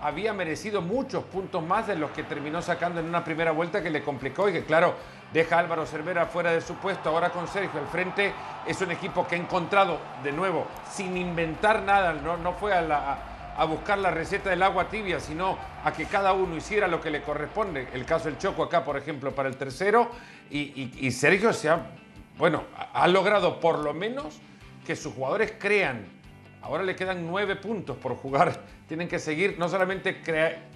había 0.03 0.33
merecido 0.33 0.81
muchos 0.81 1.23
puntos 1.25 1.63
más 1.63 1.85
de 1.87 1.95
los 1.95 2.09
que 2.11 2.23
terminó 2.23 2.61
sacando 2.61 2.99
en 2.99 3.07
una 3.07 3.23
primera 3.23 3.51
vuelta 3.51 3.83
que 3.83 3.89
le 3.91 4.01
complicó 4.03 4.49
y 4.49 4.53
que 4.53 4.65
claro, 4.65 4.95
deja 5.31 5.57
a 5.57 5.59
Álvaro 5.59 5.85
Cervera 5.85 6.25
fuera 6.25 6.51
de 6.51 6.59
su 6.61 6.75
puesto, 6.75 7.09
ahora 7.09 7.29
con 7.29 7.47
Sergio 7.47 7.79
al 7.79 7.87
frente, 7.87 8.33
es 8.65 8.81
un 8.81 8.91
equipo 8.91 9.27
que 9.27 9.35
ha 9.35 9.37
encontrado 9.37 9.99
de 10.23 10.31
nuevo, 10.31 10.65
sin 10.89 11.15
inventar 11.17 11.83
nada, 11.83 12.13
no, 12.13 12.35
no 12.37 12.53
fue 12.53 12.73
a, 12.73 12.81
la- 12.81 13.17
a- 13.55 13.65
buscar 13.65 13.97
la 13.97 14.11
receta 14.11 14.49
del 14.49 14.63
agua 14.63 14.89
tibia, 14.89 15.19
sino 15.19 15.57
a 15.83 15.91
que 15.93 16.05
cada 16.05 16.33
uno 16.33 16.55
hiciera 16.55 16.87
lo 16.87 17.01
que 17.01 17.09
le 17.09 17.21
corresponde. 17.21 17.87
El 17.93 18.05
caso 18.05 18.25
del 18.25 18.37
Choco 18.37 18.63
acá, 18.63 18.83
por 18.83 18.97
ejemplo, 18.97 19.33
para 19.33 19.49
el 19.49 19.57
tercero, 19.57 20.11
y, 20.49 21.11
Sergio 21.11 21.53
se 21.53 21.69
ha, 21.69 21.91
bueno, 22.37 22.63
ha 22.93 23.07
logrado 23.07 23.59
por 23.59 23.79
lo 23.79 23.93
menos 23.93 24.39
que 24.85 24.95
sus 24.95 25.13
jugadores 25.13 25.53
crean 25.57 26.21
Ahora 26.61 26.83
le 26.83 26.95
quedan 26.95 27.25
nueve 27.25 27.55
puntos 27.55 27.97
por 27.97 28.15
jugar. 28.15 28.61
Tienen 28.87 29.07
que 29.07 29.19
seguir 29.19 29.55
no 29.57 29.67
solamente 29.69 30.21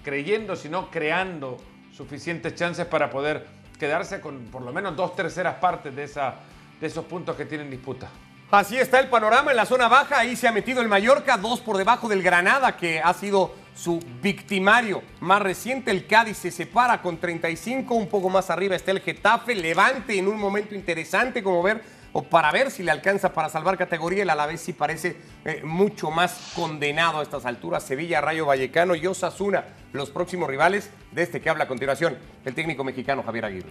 creyendo, 0.02 0.56
sino 0.56 0.90
creando 0.90 1.58
suficientes 1.92 2.54
chances 2.54 2.86
para 2.86 3.10
poder 3.10 3.46
quedarse 3.78 4.20
con 4.20 4.44
por 4.46 4.62
lo 4.62 4.72
menos 4.72 4.96
dos 4.96 5.14
terceras 5.14 5.56
partes 5.56 5.94
de, 5.94 6.04
esa, 6.04 6.36
de 6.80 6.86
esos 6.86 7.04
puntos 7.04 7.36
que 7.36 7.44
tienen 7.44 7.70
disputa. 7.70 8.08
Así 8.50 8.78
está 8.78 9.00
el 9.00 9.08
panorama 9.08 9.50
en 9.50 9.56
la 9.56 9.66
zona 9.66 9.88
baja. 9.88 10.20
Ahí 10.20 10.36
se 10.36 10.46
ha 10.46 10.52
metido 10.52 10.80
el 10.80 10.88
Mallorca, 10.88 11.36
dos 11.36 11.60
por 11.60 11.76
debajo 11.76 12.08
del 12.08 12.22
Granada, 12.22 12.76
que 12.76 13.00
ha 13.00 13.12
sido 13.12 13.52
su 13.74 13.98
victimario 14.22 15.02
más 15.18 15.42
reciente. 15.42 15.90
El 15.90 16.06
Cádiz 16.06 16.36
se 16.38 16.52
separa 16.52 17.02
con 17.02 17.18
35. 17.18 17.92
Un 17.92 18.08
poco 18.08 18.30
más 18.30 18.48
arriba 18.48 18.76
está 18.76 18.92
el 18.92 19.00
Getafe. 19.00 19.56
Levante 19.56 20.16
en 20.16 20.28
un 20.28 20.38
momento 20.38 20.76
interesante, 20.76 21.42
como 21.42 21.60
ver, 21.60 21.82
o 22.12 22.22
para 22.22 22.52
ver 22.52 22.70
si 22.70 22.84
le 22.84 22.92
alcanza 22.92 23.32
para 23.32 23.48
salvar 23.48 23.76
categoría. 23.76 24.22
El 24.22 24.30
Alavés 24.30 24.60
sí 24.60 24.72
parece 24.72 25.16
eh, 25.44 25.62
mucho 25.64 26.12
más 26.12 26.52
condenado 26.54 27.18
a 27.18 27.24
estas 27.24 27.46
alturas. 27.46 27.82
Sevilla, 27.82 28.20
Rayo 28.20 28.46
Vallecano 28.46 28.94
y 28.94 29.08
Osasuna, 29.08 29.64
los 29.92 30.10
próximos 30.10 30.48
rivales 30.48 30.90
de 31.10 31.24
este 31.24 31.40
que 31.40 31.50
habla 31.50 31.64
a 31.64 31.68
continuación, 31.68 32.16
el 32.44 32.54
técnico 32.54 32.84
mexicano 32.84 33.24
Javier 33.24 33.46
Aguirre. 33.46 33.70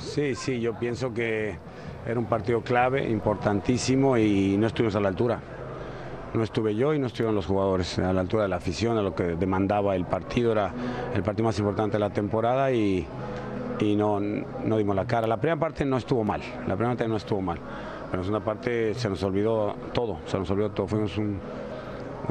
Sí, 0.00 0.34
sí, 0.34 0.60
yo 0.60 0.74
pienso 0.78 1.12
que 1.12 1.56
era 2.06 2.18
un 2.18 2.26
partido 2.26 2.62
clave, 2.62 3.08
importantísimo 3.08 4.16
y 4.16 4.56
no 4.58 4.66
estuvimos 4.66 4.96
a 4.96 5.00
la 5.00 5.08
altura. 5.08 5.40
No 6.32 6.42
estuve 6.42 6.74
yo 6.74 6.94
y 6.94 6.98
no 6.98 7.06
estuvieron 7.06 7.34
los 7.34 7.46
jugadores 7.46 7.98
a 7.98 8.12
la 8.12 8.20
altura 8.20 8.44
de 8.44 8.48
la 8.48 8.56
afición, 8.56 8.96
a 8.96 9.02
lo 9.02 9.14
que 9.14 9.24
demandaba 9.24 9.94
el 9.96 10.06
partido. 10.06 10.52
Era 10.52 10.72
el 11.14 11.22
partido 11.22 11.44
más 11.44 11.58
importante 11.58 11.96
de 11.96 12.00
la 12.00 12.10
temporada 12.10 12.72
y, 12.72 13.06
no, 13.96 14.20
no 14.20 14.78
dimos 14.78 14.96
la 14.96 15.06
cara. 15.06 15.26
La 15.26 15.36
primera 15.36 15.60
parte 15.60 15.84
no 15.84 15.96
estuvo 15.96 16.24
mal, 16.24 16.40
la 16.66 16.76
primera 16.76 16.90
parte 16.90 17.08
no 17.08 17.16
estuvo 17.16 17.40
mal. 17.42 17.58
Pero 17.58 18.14
en 18.14 18.18
la 18.18 18.24
segunda 18.24 18.44
parte 18.44 18.94
se 18.94 19.08
nos 19.08 19.22
olvidó 19.22 19.74
todo, 19.92 20.18
se 20.26 20.38
nos 20.38 20.50
olvidó 20.50 20.70
todo. 20.70 20.86
Fuimos 20.86 21.16
un, 21.18 21.38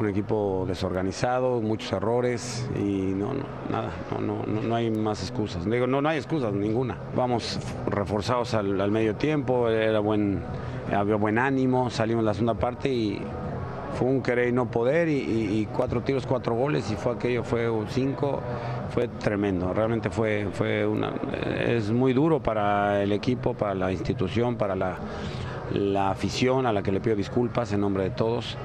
un 0.00 0.08
equipo 0.08 0.64
desorganizado, 0.66 1.60
muchos 1.60 1.92
errores 1.92 2.68
y 2.74 3.12
no, 3.14 3.34
no 3.34 3.44
nada, 3.70 3.90
no, 4.18 4.42
no, 4.46 4.62
no, 4.62 4.74
hay 4.74 4.90
más 4.90 5.22
excusas. 5.22 5.64
Digo, 5.64 5.86
no, 5.86 6.00
no 6.00 6.08
hay 6.08 6.16
excusas, 6.18 6.52
ninguna. 6.54 6.96
Vamos 7.14 7.58
reforzados 7.86 8.54
al, 8.54 8.80
al 8.80 8.90
medio 8.90 9.14
tiempo, 9.16 9.68
era 9.68 10.00
buen, 10.00 10.42
había 10.94 11.16
buen 11.16 11.38
ánimo, 11.38 11.90
salimos 11.90 12.24
la 12.24 12.32
segunda 12.32 12.54
parte 12.54 12.88
y 12.90 13.20
fue 13.98 14.08
un 14.08 14.22
querer 14.22 14.48
y 14.48 14.52
no 14.52 14.70
poder 14.70 15.08
y, 15.08 15.18
y- 15.18 15.68
cuatro 15.76 16.00
tiros, 16.00 16.24
cuatro 16.26 16.54
goles 16.54 16.90
y 16.90 16.94
fue 16.96 17.12
aquello, 17.12 17.44
fue 17.44 17.68
cinco, 17.88 18.40
fue 18.94 19.08
tremendo, 19.08 19.74
realmente 19.74 20.08
fue, 20.10 20.48
fue 20.52 20.86
una, 20.86 21.12
es 21.66 21.90
muy 21.90 22.12
duro 22.12 22.40
para 22.42 23.02
el 23.02 23.12
equipo, 23.12 23.52
para 23.52 23.74
la 23.74 23.92
institución, 23.92 24.56
para 24.56 24.74
la, 24.76 24.96
la 25.74 26.10
afición 26.10 26.66
a 26.66 26.72
la 26.72 26.82
que 26.82 26.92
le 26.92 27.00
pido 27.00 27.16
disculpas 27.16 27.72
en 27.72 27.80
nombre 27.80 28.04
de 28.04 28.10
todos 28.10 28.56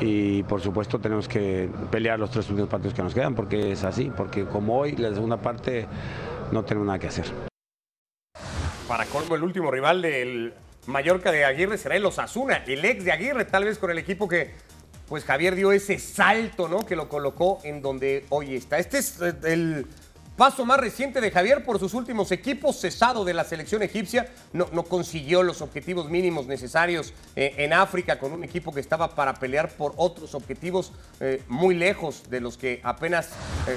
y 0.00 0.42
por 0.44 0.60
supuesto 0.60 0.98
tenemos 1.00 1.28
que 1.28 1.68
pelear 1.90 2.18
los 2.18 2.30
tres 2.30 2.48
últimos 2.50 2.68
partidos 2.68 2.94
que 2.94 3.02
nos 3.02 3.14
quedan 3.14 3.34
porque 3.34 3.72
es 3.72 3.84
así, 3.84 4.10
porque 4.16 4.44
como 4.44 4.78
hoy 4.78 4.92
la 4.92 5.12
segunda 5.12 5.38
parte 5.38 5.86
no 6.52 6.64
tenemos 6.64 6.86
nada 6.86 6.98
que 6.98 7.08
hacer. 7.08 7.26
Para 8.88 9.04
colmo, 9.06 9.34
el 9.34 9.42
último 9.42 9.70
rival 9.70 10.02
del 10.02 10.54
Mallorca 10.86 11.32
de 11.32 11.44
Aguirre 11.44 11.78
será 11.78 11.96
el 11.96 12.04
Osasuna, 12.04 12.62
el 12.66 12.84
ex 12.84 13.04
de 13.04 13.12
Aguirre, 13.12 13.44
tal 13.44 13.64
vez 13.64 13.78
con 13.78 13.90
el 13.90 13.98
equipo 13.98 14.28
que 14.28 14.54
pues 15.08 15.24
Javier 15.24 15.54
dio 15.54 15.72
ese 15.72 15.98
salto, 15.98 16.68
¿no? 16.68 16.84
Que 16.84 16.96
lo 16.96 17.08
colocó 17.08 17.60
en 17.64 17.80
donde 17.80 18.24
hoy 18.28 18.56
está. 18.56 18.78
Este 18.78 18.98
es 18.98 19.20
eh, 19.20 19.34
el 19.44 19.86
paso 20.36 20.64
más 20.64 20.78
reciente 20.78 21.20
de 21.20 21.30
Javier 21.30 21.64
por 21.64 21.78
sus 21.78 21.94
últimos 21.94 22.30
equipos, 22.30 22.78
cesado 22.78 23.24
de 23.24 23.34
la 23.34 23.44
selección 23.44 23.82
egipcia, 23.82 24.28
no, 24.52 24.66
consiguió 24.84 25.42
los 25.42 25.62
objetivos 25.62 26.10
mínimos 26.10 26.46
necesarios 26.46 27.12
eh, 27.34 27.54
en 27.58 27.72
África 27.72 28.18
con 28.18 28.32
un 28.32 28.44
equipo 28.44 28.72
que 28.72 28.80
estaba 28.80 29.14
para 29.14 29.34
pelear 29.34 29.70
por 29.70 29.94
otros 29.96 30.34
objetivos 30.34 30.92
eh, 31.20 31.42
muy 31.48 31.74
lejos 31.74 32.28
de 32.28 32.40
los 32.40 32.56
que 32.56 32.80
apenas 32.84 33.30
eh, 33.66 33.76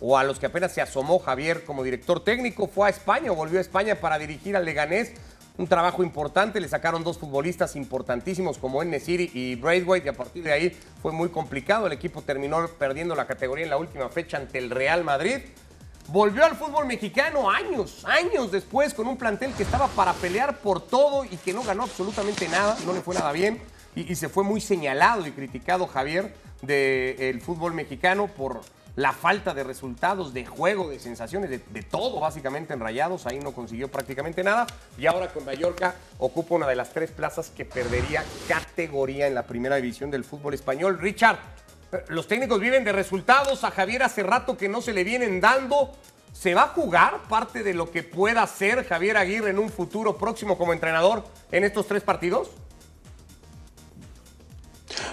o 0.00 0.18
a 0.18 0.24
los 0.24 0.38
que 0.38 0.46
apenas 0.46 0.72
se 0.72 0.80
asomó 0.80 1.18
Javier 1.20 1.64
como 1.64 1.84
director 1.84 2.24
técnico, 2.24 2.66
fue 2.66 2.88
a 2.88 2.90
España 2.90 3.30
volvió 3.30 3.58
a 3.58 3.62
España 3.62 3.94
para 3.96 4.18
dirigir 4.18 4.56
al 4.56 4.64
Leganés. 4.64 5.12
Un 5.58 5.66
trabajo 5.66 6.02
importante, 6.02 6.60
le 6.60 6.66
sacaron 6.66 7.04
dos 7.04 7.18
futbolistas 7.18 7.76
importantísimos 7.76 8.56
como 8.56 8.82
Nesiri 8.82 9.30
y 9.34 9.54
Braithwaite 9.56 10.06
y 10.06 10.08
a 10.08 10.14
partir 10.14 10.42
de 10.42 10.52
ahí 10.52 10.76
fue 11.02 11.12
muy 11.12 11.28
complicado. 11.28 11.86
El 11.86 11.92
equipo 11.92 12.22
terminó 12.22 12.66
perdiendo 12.78 13.14
la 13.14 13.26
categoría 13.26 13.64
en 13.64 13.70
la 13.70 13.76
última 13.76 14.08
fecha 14.08 14.38
ante 14.38 14.58
el 14.58 14.70
Real 14.70 15.04
Madrid. 15.04 15.40
Volvió 16.08 16.44
al 16.44 16.56
fútbol 16.56 16.86
mexicano 16.86 17.50
años, 17.50 18.04
años 18.04 18.50
después 18.50 18.92
con 18.92 19.06
un 19.06 19.16
plantel 19.16 19.52
que 19.54 19.62
estaba 19.62 19.86
para 19.88 20.12
pelear 20.12 20.58
por 20.58 20.80
todo 20.80 21.24
y 21.24 21.36
que 21.36 21.52
no 21.52 21.62
ganó 21.62 21.84
absolutamente 21.84 22.48
nada, 22.48 22.76
no 22.84 22.92
le 22.92 23.00
fue 23.00 23.14
nada 23.14 23.32
bien 23.32 23.62
y, 23.94 24.14
se 24.14 24.28
fue 24.28 24.42
muy 24.42 24.60
señalado 24.60 25.26
y 25.26 25.32
criticado 25.32 25.86
Javier 25.86 26.34
del 26.60 27.40
fútbol 27.40 27.74
mexicano 27.74 28.26
por 28.26 28.60
la 28.94 29.12
falta 29.12 29.54
de 29.54 29.64
resultados, 29.64 30.34
de 30.34 30.44
juego, 30.44 30.90
de 30.90 30.98
sensaciones, 30.98 31.48
de, 31.48 31.58
de 31.58 31.82
todo 31.82 32.20
básicamente 32.20 32.74
en 32.74 32.80
Rayados, 32.80 33.26
ahí 33.26 33.38
no 33.38 33.52
consiguió 33.52 33.88
prácticamente 33.88 34.44
nada 34.44 34.66
y 34.98 35.06
ahora 35.06 35.32
con 35.32 35.44
Mallorca 35.44 35.94
ocupa 36.18 36.56
una 36.56 36.66
de 36.66 36.76
las 36.76 36.90
tres 36.90 37.10
plazas 37.10 37.50
que 37.50 37.64
perdería 37.64 38.22
categoría 38.48 39.28
en 39.28 39.34
la 39.34 39.44
primera 39.44 39.76
división 39.76 40.10
del 40.10 40.24
fútbol 40.24 40.52
español. 40.54 40.98
Richard, 41.00 41.38
los 42.08 42.26
técnicos 42.26 42.60
viven 42.60 42.84
de 42.84 42.92
resultados, 42.92 43.64
a 43.64 43.70
Javier 43.70 44.02
hace 44.02 44.22
rato 44.22 44.56
que 44.56 44.68
no 44.68 44.80
se 44.80 44.92
le 44.92 45.04
vienen 45.04 45.40
dando. 45.40 45.92
¿Se 46.32 46.54
va 46.54 46.62
a 46.62 46.68
jugar 46.68 47.20
parte 47.28 47.62
de 47.62 47.74
lo 47.74 47.90
que 47.90 48.02
pueda 48.02 48.42
hacer 48.42 48.86
Javier 48.86 49.18
Aguirre 49.18 49.50
en 49.50 49.58
un 49.58 49.68
futuro 49.68 50.16
próximo 50.16 50.56
como 50.56 50.72
entrenador 50.72 51.24
en 51.50 51.64
estos 51.64 51.86
tres 51.86 52.02
partidos? 52.02 52.50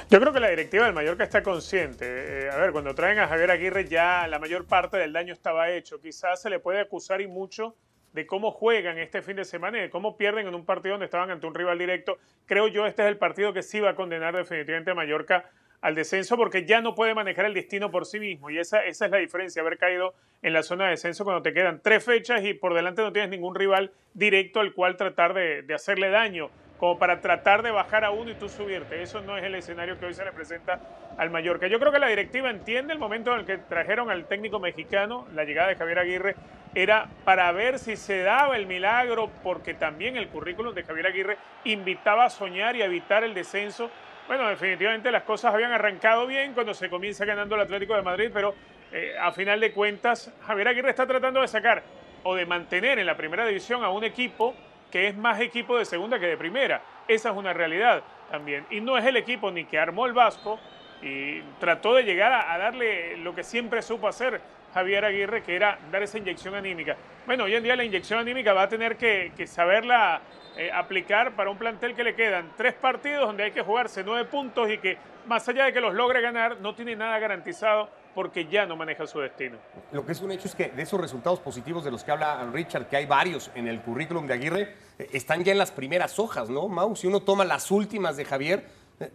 Yo 0.10 0.20
creo 0.20 0.34
que 0.34 0.39
la 0.39 0.50
directiva 0.50 0.86
del 0.86 0.94
Mallorca 0.94 1.24
está 1.24 1.44
consciente. 1.44 2.06
Eh, 2.08 2.50
a 2.50 2.58
ver, 2.58 2.72
cuando 2.72 2.96
traen 2.96 3.20
a 3.20 3.28
Javier 3.28 3.52
Aguirre 3.52 3.88
ya 3.88 4.28
la 4.28 4.39
mayor 4.39 4.65
parte 4.65 4.98
del 4.98 5.13
daño 5.13 5.34
estaba 5.34 5.70
hecho. 5.70 6.00
Quizás 6.00 6.42
se 6.42 6.50
le 6.50 6.60
puede 6.60 6.80
acusar 6.80 7.22
y 7.22 7.28
mucho 7.28 7.76
de 8.13 8.26
cómo 8.26 8.52
juegan 8.52 8.98
este 8.98 9.22
fin 9.22 9.36
de 9.36 9.45
semana 9.45 9.78
y 9.78 9.82
de 9.82 9.89
cómo 9.89 10.17
pierden 10.17 10.48
en 10.48 10.56
un 10.56 10.65
partido 10.65 10.93
donde 10.93 11.06
estaban 11.06 11.32
ante 11.32 11.48
un 11.48 11.54
rival 11.54 11.78
directo. 11.78 12.17
Creo 12.45 12.67
yo 12.67 12.86
este 12.86 13.04
es 13.04 13.08
el 13.08 13.17
partido 13.17 13.54
que 13.54 13.63
sí 13.63 13.80
va 13.80 13.91
a 13.91 13.95
condenar 13.95 14.36
definitivamente 14.36 14.91
a 14.91 14.95
Mallorca 14.95 15.50
al 15.82 15.95
descenso 15.95 16.36
porque 16.36 16.65
ya 16.65 16.82
no 16.82 16.95
puede 16.95 17.13
manejar 17.13 17.45
el 17.45 17.54
destino 17.54 17.91
por 17.91 18.06
sí 18.06 18.19
mismo. 18.19 18.50
Y 18.50 18.60
esa, 18.60 18.84
esa 18.86 19.06
es 19.06 19.12
la 19.12 19.17
diferencia, 19.17 19.62
haber 19.62 19.78
caído 19.78 20.13
en 20.41 20.54
la 20.54 20.63
zona 20.63 20.86
de 20.86 20.91
descenso 20.91 21.24
cuando 21.24 21.41
te 21.41 21.54
quedan 21.54 21.82
tres 21.82 22.04
fechas 22.04 22.43
y 22.43 22.54
por 22.54 22.74
delante 22.74 23.02
no 23.02 23.13
tienes 23.13 23.30
ningún 23.30 23.56
rival 23.56 23.91
directo 24.13 24.60
al 24.60 24.74
cual 24.74 24.98
tratar 24.98 25.34
de, 25.34 25.62
de 25.62 25.74
hacerle 25.74 26.10
daño 26.10 26.50
como 26.80 26.98
para 26.98 27.19
tratar 27.19 27.62
de 27.62 27.72
bajar 27.72 28.06
a 28.06 28.12
uno 28.12 28.32
y 28.32 28.36
tú 28.36 28.48
subirte. 28.48 29.02
Eso 29.02 29.22
no 29.22 29.38
es 29.38 29.43
el 29.43 29.54
escenario 29.54 30.00
que 30.00 30.06
hoy 30.06 30.13
se 30.13 30.24
le 30.24 30.32
presenta 30.32 30.80
al 31.17 31.30
Mallorca. 31.30 31.67
Yo 31.67 31.78
creo 31.78 31.91
que 31.91 32.00
la 32.00 32.08
directiva 32.08 32.50
entiende 32.50 32.93
el 32.93 33.00
momento 33.00 33.34
en 33.34 33.41
el 33.41 33.45
que 33.45 33.58
trajeron 33.58 34.10
al 34.10 34.26
técnico 34.28 34.60
mexicano, 34.60 35.28
la 35.34 35.43
llegada 35.43 35.67
de 35.67 35.76
Javier 35.76 36.00
Aguirre, 36.00 36.36
era 36.75 37.08
para 37.25 37.51
ver 37.51 37.79
si 37.79 37.95
se 37.95 38.21
daba 38.21 38.55
el 38.55 38.67
milagro, 38.67 39.29
porque 39.43 39.73
también 39.73 40.17
el 40.17 40.27
currículum 40.27 40.73
de 40.73 40.84
Javier 40.84 41.08
Aguirre 41.08 41.38
invitaba 41.63 42.25
a 42.25 42.29
soñar 42.29 42.75
y 42.75 42.82
a 42.82 42.86
evitar 42.86 43.23
el 43.23 43.34
descenso. 43.34 43.89
Bueno, 44.27 44.47
definitivamente 44.47 45.12
las 45.12 45.23
cosas 45.23 45.53
habían 45.53 45.71
arrancado 45.71 46.27
bien 46.27 46.53
cuando 46.53 46.73
se 46.73 46.89
comienza 46.89 47.25
ganando 47.25 47.55
el 47.55 47.62
Atlético 47.62 47.95
de 47.95 48.03
Madrid, 48.03 48.29
pero 48.32 48.53
eh, 48.91 49.15
a 49.19 49.32
final 49.32 49.60
de 49.60 49.71
cuentas 49.71 50.32
Javier 50.45 50.67
Aguirre 50.67 50.89
está 50.91 51.08
tratando 51.08 51.41
de 51.41 51.47
sacar 51.47 51.82
o 52.23 52.36
de 52.36 52.45
mantener 52.45 52.99
en 52.99 53.05
la 53.05 53.17
primera 53.17 53.45
división 53.45 53.84
a 53.84 53.89
un 53.89 54.03
equipo 54.03 54.53
que 54.91 55.08
es 55.08 55.15
más 55.15 55.39
equipo 55.39 55.77
de 55.77 55.86
segunda 55.86 56.19
que 56.19 56.27
de 56.27 56.38
primera. 56.38 56.82
Esa 57.08 57.29
es 57.29 57.36
una 57.36 57.53
realidad 57.53 58.03
también. 58.29 58.65
Y 58.69 58.82
no 58.82 58.97
es 58.97 59.05
el 59.05 59.17
equipo 59.17 59.51
ni 59.51 59.65
que 59.65 59.79
armó 59.79 60.05
el 60.05 60.13
Vasco 60.13 60.60
y 61.01 61.41
trató 61.60 61.95
de 61.95 62.03
llegar 62.03 62.32
a, 62.32 62.53
a 62.53 62.58
darle 62.58 63.17
lo 63.17 63.34
que 63.34 63.43
siempre 63.43 63.82
supo 63.82 64.08
hacer 64.08 64.41
Javier 64.73 65.05
Aguirre, 65.05 65.43
que 65.43 65.55
era 65.55 65.79
dar 65.91 66.03
esa 66.03 66.17
inyección 66.17 66.55
anímica. 66.55 66.95
Bueno, 67.25 67.45
hoy 67.45 67.55
en 67.55 67.63
día 67.63 67.75
la 67.75 67.84
inyección 67.84 68.19
anímica 68.19 68.53
va 68.53 68.63
a 68.63 68.69
tener 68.69 68.97
que, 68.97 69.32
saberla 69.47 70.21
eh, 70.58 70.71
aplicar 70.71 71.36
para 71.36 71.49
un 71.49 71.58
plantel 71.58 71.95
que 71.95 72.03
le 72.03 72.15
quedan 72.15 72.51
tres 72.58 72.73
partidos 72.73 73.27
donde 73.27 73.43
hay 73.43 73.51
que 73.51 73.62
jugarse 73.62 74.03
nueve 74.03 74.25
puntos 74.25 74.69
y 74.69 74.77
que 74.77 74.97
más 75.27 75.47
allá 75.47 75.65
de 75.65 75.73
que 75.73 75.79
los 75.79 75.93
logre 75.93 76.21
ganar, 76.21 76.60
no 76.60 76.73
tiene 76.73 76.95
nada 76.95 77.19
garantizado 77.19 77.89
porque 78.15 78.47
ya 78.47 78.65
no 78.65 78.75
maneja 78.75 79.05
su 79.05 79.19
destino. 79.19 79.58
Lo 79.91 80.05
que 80.05 80.12
es 80.12 80.21
un 80.21 80.32
hecho 80.32 80.47
es 80.47 80.55
que 80.55 80.69
de 80.69 80.82
esos 80.82 80.99
resultados 80.99 81.39
positivos 81.39 81.86
de 81.86 81.91
los 81.91 82.03
que 82.03 82.12
habla 82.12 82.49
Richard, 82.51 82.88
que 82.88 82.97
hay 82.97 83.05
varios 83.05 83.51
en 83.53 83.67
el 83.67 83.79
currículum 83.82 84.25
de 84.25 84.34
Aguirre, 84.34 84.75
eh, 84.97 85.10
están 85.13 85.43
ya 85.43 85.51
en 85.51 85.60
las 85.60 85.71
primeras 85.71 86.17
hojas, 86.19 86.49
¿no, 86.49 86.67
Mau? 86.67 86.95
Si 86.95 87.08
uno 87.08 87.21
toma 87.21 87.45
las 87.45 87.69
últimas 87.69 88.17
de 88.17 88.25
Javier, 88.25 88.65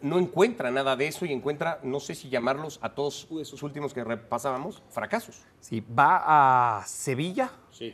no 0.03 0.19
encuentra 0.19 0.71
nada 0.71 0.97
de 0.97 1.09
eso 1.09 1.27
y 1.27 1.33
encuentra, 1.33 1.81
no 1.83 2.01
sé 2.01 2.15
si 2.15 2.29
llamarlos 2.29 2.79
a 2.83 2.95
todos 2.95 3.29
esos 3.41 3.63
últimos 3.63 3.93
que 3.93 4.03
repasábamos, 4.03 4.83
fracasos. 4.91 5.43
Sí, 5.61 5.81
va 5.81 6.79
a 6.79 6.87
Sevilla 6.87 7.51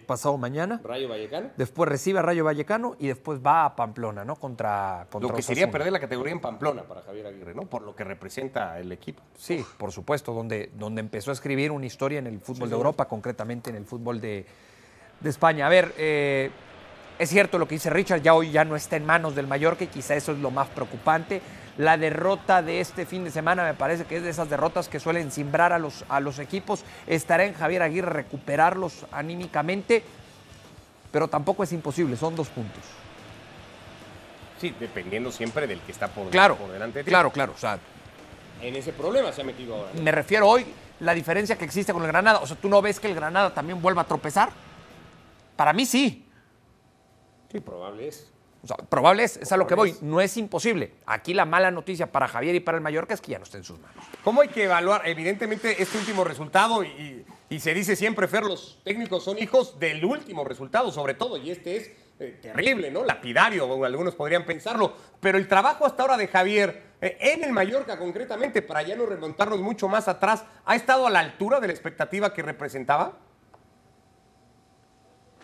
pasado 0.07 0.37
mañana. 0.37 0.81
Rayo 0.85 1.09
Vallecano. 1.09 1.51
Después 1.57 1.89
recibe 1.89 2.19
a 2.19 2.23
Rayo 2.23 2.45
Vallecano 2.45 2.97
y 2.99 3.09
después 3.09 3.41
va 3.45 3.65
a 3.65 3.77
Pamplona, 3.77 4.25
¿no? 4.25 4.37
Contra, 4.37 5.07
contra 5.11 5.31
Lo 5.31 5.35
que 5.35 5.43
sería 5.43 5.71
perder 5.71 5.93
la 5.93 6.01
categoría 6.01 6.33
en 6.33 6.41
Pamplona 6.41 6.83
para 6.83 7.03
Javier 7.03 7.27
Aguirre, 7.27 7.55
¿no? 7.55 7.63
Por 7.63 7.83
lo 7.83 7.95
que 7.95 8.05
representa 8.05 8.79
el 8.79 8.93
equipo. 8.93 9.23
Sí, 9.37 9.65
por 9.79 9.93
supuesto, 9.93 10.33
donde, 10.33 10.71
donde 10.75 11.01
empezó 11.01 11.31
a 11.31 11.35
escribir 11.35 11.73
una 11.73 11.87
historia 11.87 12.19
en 12.19 12.27
el 12.27 12.41
fútbol 12.41 12.57
Sí, 12.57 12.63
de 12.65 12.69
sí. 12.69 12.75
Europa, 12.75 13.09
concretamente 13.09 13.71
en 13.71 13.77
el 13.77 13.87
fútbol 13.87 14.21
de, 14.21 14.45
de 15.21 15.31
España. 15.31 15.67
A 15.67 15.71
ver, 15.71 15.95
eh, 15.97 16.51
es 17.19 17.29
cierto 17.29 17.59
lo 17.59 17.67
que 17.67 17.77
dice 17.77 17.91
Richard, 17.91 18.23
ya 18.23 18.35
hoy 18.35 18.51
ya 18.51 18.65
no 18.65 18.77
está 18.77 18.97
en 18.97 19.07
manos 19.07 19.35
del 19.35 19.47
Mallorca 19.47 19.85
y 19.85 19.89
quizá 19.89 20.15
eso 20.15 20.33
es 20.33 20.39
lo 20.39 20.51
más 20.51 20.69
preocupante. 20.69 21.41
La 21.81 21.97
derrota 21.97 22.61
de 22.61 22.81
este 22.81 23.07
fin 23.07 23.25
de 23.25 23.31
semana 23.31 23.65
me 23.65 23.73
parece 23.73 24.05
que 24.05 24.19
es 24.19 24.23
de 24.23 24.29
esas 24.29 24.51
derrotas 24.51 24.87
que 24.91 25.01
suelen 25.01 25.33
simbrar 25.33 25.73
a 25.73 25.79
los, 25.79 26.05
a 26.11 26.21
los 26.21 26.39
equipos. 26.39 26.85
Estará 27.07 27.47
en 27.47 27.55
Javier 27.55 27.81
Aguirre 27.81 28.11
recuperarlos 28.11 29.07
anímicamente, 29.11 30.03
pero 31.11 31.29
tampoco 31.29 31.65
es 31.65 31.73
imposible, 31.73 32.19
son 32.19 32.37
dos 32.37 32.49
puntos. 32.49 32.83
Sí, 34.61 34.75
dependiendo 34.79 35.33
siempre 35.33 35.67
del 35.67 35.81
que 35.81 35.93
está 35.93 36.09
por, 36.09 36.29
Claro, 36.29 36.57
por 36.57 36.71
delante 36.71 36.99
de 36.99 37.05
ti. 37.05 37.09
claro, 37.09 37.31
claro. 37.33 37.55
O 37.57 37.59
sea, 37.59 37.79
En 38.61 38.77
ese 38.77 38.93
problema 38.93 39.33
se 39.33 39.41
ha 39.41 39.45
metido 39.45 39.75
ahora. 39.75 39.91
¿no? 39.95 40.03
me 40.03 40.13
refiero 40.13 40.47
hoy 40.47 40.67
la 41.01 41.15
diferencia 41.15 41.57
que 41.57 41.65
existe 41.65 41.95
con 41.95 42.03
el 42.03 42.09
Granada. 42.09 42.41
O 42.41 42.47
sea, 42.47 42.59
¿tú 42.61 42.69
no 42.69 42.83
ves 42.83 43.01
que 43.01 43.07
el 43.09 43.15
Granada 43.15 43.55
también 43.55 43.81
vuelva 43.81 44.03
a 44.03 44.07
tropezar? 44.07 44.51
Para 45.57 45.73
mí 45.73 45.87
sí. 45.87 46.27
Sí, 47.51 47.59
probable 47.61 48.09
es. 48.09 48.31
O 48.63 48.67
sea, 48.67 48.77
probable 48.77 49.25
es, 49.25 49.39
es 49.39 49.51
a 49.53 49.57
lo 49.57 49.67
que 49.67 49.75
voy. 49.75 49.97
No 50.03 50.21
es 50.21 50.37
imposible. 50.37 50.93
Aquí 51.07 51.35
la 51.35 51.45
mala 51.45 51.71
noticia 51.71 52.11
para 52.11 52.29
Javier 52.29 52.55
y 52.55 52.61
para 52.61 52.77
el 52.77 52.83
Mallorca 52.83 53.15
es 53.15 53.21
que 53.21 53.33
ya 53.33 53.39
no 53.39 53.45
está 53.45 53.59
en 53.59 53.65
sus 53.65 53.79
manos. 53.79 54.05
¿Cómo 54.23 54.43
hay 54.43 54.49
que 54.49 54.65
evaluar? 54.65 55.03
Evidentemente, 55.07 55.81
este 55.83 55.99
último 55.99 56.25
resultado, 56.25 56.85
y, 56.85 57.25
y 57.49 57.61
se 57.61 57.73
dice 57.73 57.97
siempre, 57.97 58.29
Fer, 58.29 58.45
los 58.45 58.79
técnicos 58.85 59.25
son 59.25 59.39
hijos 59.39 59.79
del 59.79 60.05
último 60.05 60.45
resultado, 60.45 60.93
sobre 60.93 61.15
todo, 61.15 61.37
y 61.39 61.51
este 61.51 61.77
es 61.77 61.91
eh, 62.21 62.39
terrible, 62.43 62.91
¿no? 62.91 63.03
Lapidario, 63.03 63.65
algunos 63.83 64.15
podrían 64.15 64.45
pensarlo. 64.45 64.93
Pero 65.21 65.39
el 65.39 65.49
trabajo 65.49 65.87
hasta 65.87 66.03
ahora 66.03 66.19
de 66.19 66.29
Javier, 66.29 66.83
eh, 67.01 67.17
en 67.19 67.45
el 67.45 67.53
Mallorca 67.53 67.99
concretamente, 67.99 68.61
para 68.61 68.83
ya 68.83 68.95
no 68.95 69.07
remontarnos 69.07 69.61
mucho 69.61 69.89
más 69.89 70.07
atrás, 70.07 70.45
¿ha 70.67 70.77
estado 70.77 71.07
a 71.07 71.11
la 71.11 71.21
altura 71.21 71.61
de 71.61 71.69
la 71.69 71.73
expectativa 71.73 72.35
que 72.35 72.43
representaba? 72.43 73.17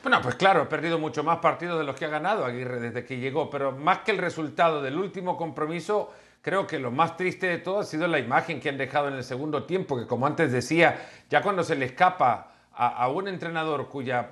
Bueno, 0.06 0.22
pues 0.22 0.36
claro, 0.36 0.62
ha 0.62 0.68
perdido 0.68 1.00
mucho 1.00 1.24
más 1.24 1.38
partidos 1.38 1.80
de 1.80 1.84
los 1.84 1.96
que 1.96 2.04
ha 2.04 2.08
ganado 2.08 2.44
Aguirre 2.44 2.78
desde 2.78 3.04
que 3.04 3.18
llegó, 3.18 3.50
pero 3.50 3.72
más 3.72 4.02
que 4.04 4.12
el 4.12 4.18
resultado 4.18 4.80
del 4.80 4.96
último 4.98 5.36
compromiso, 5.36 6.12
creo 6.42 6.64
que 6.64 6.78
lo 6.78 6.92
más 6.92 7.16
triste 7.16 7.48
de 7.48 7.58
todo 7.58 7.80
ha 7.80 7.84
sido 7.84 8.06
la 8.06 8.20
imagen 8.20 8.60
que 8.60 8.68
han 8.68 8.78
dejado 8.78 9.08
en 9.08 9.14
el 9.14 9.24
segundo 9.24 9.64
tiempo, 9.64 9.98
que 9.98 10.06
como 10.06 10.24
antes 10.24 10.52
decía, 10.52 11.08
ya 11.28 11.42
cuando 11.42 11.64
se 11.64 11.74
le 11.74 11.86
escapa 11.86 12.52
a, 12.72 13.08
un 13.08 13.26
entrenador 13.26 13.88
cuya 13.88 14.30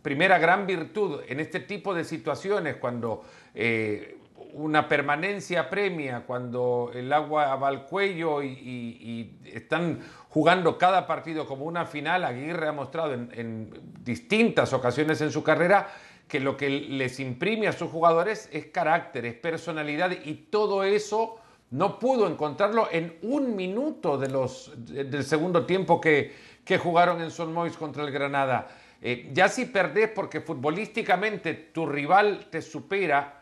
primera 0.00 0.38
gran 0.38 0.66
virtud 0.66 1.20
en 1.28 1.40
este 1.40 1.60
tipo 1.60 1.92
de 1.92 2.04
situaciones, 2.04 2.76
cuando 2.76 3.22
eh, 3.54 4.16
una 4.54 4.88
permanencia 4.88 5.68
premia, 5.68 6.22
cuando 6.26 6.90
el 6.94 7.12
agua 7.12 7.54
va 7.56 7.68
al 7.68 7.84
cuello 7.84 8.42
y 8.42 9.30
están 9.44 9.98
jugando 10.32 10.78
cada 10.78 11.06
partido 11.06 11.46
como 11.46 11.66
una 11.66 11.84
final, 11.84 12.24
Aguirre 12.24 12.68
ha 12.68 12.72
mostrado 12.72 13.12
en, 13.12 13.28
en 13.34 13.70
distintas 14.02 14.72
ocasiones 14.72 15.20
en 15.20 15.30
su 15.30 15.42
carrera 15.42 15.88
que 16.26 16.40
lo 16.40 16.56
que 16.56 16.70
les 16.70 17.20
imprime 17.20 17.68
a 17.68 17.72
sus 17.72 17.90
jugadores 17.90 18.48
es 18.50 18.66
carácter, 18.66 19.26
es 19.26 19.34
personalidad 19.34 20.10
y 20.24 20.34
todo 20.50 20.84
eso 20.84 21.36
no 21.70 21.98
pudo 21.98 22.26
encontrarlo 22.26 22.88
en 22.90 23.18
un 23.22 23.54
minuto 23.56 24.16
de 24.16 24.28
los, 24.30 24.72
de- 24.76 25.04
del 25.04 25.24
segundo 25.24 25.66
tiempo 25.66 26.00
que, 26.00 26.34
que 26.64 26.78
jugaron 26.78 27.20
en 27.20 27.30
Son 27.30 27.52
Mois 27.52 27.76
contra 27.76 28.02
el 28.04 28.10
Granada. 28.10 28.68
Eh, 29.02 29.30
ya 29.34 29.48
si 29.48 29.66
perdés 29.66 30.10
porque 30.14 30.40
futbolísticamente 30.40 31.54
tu 31.74 31.86
rival 31.86 32.46
te 32.50 32.62
supera, 32.62 33.40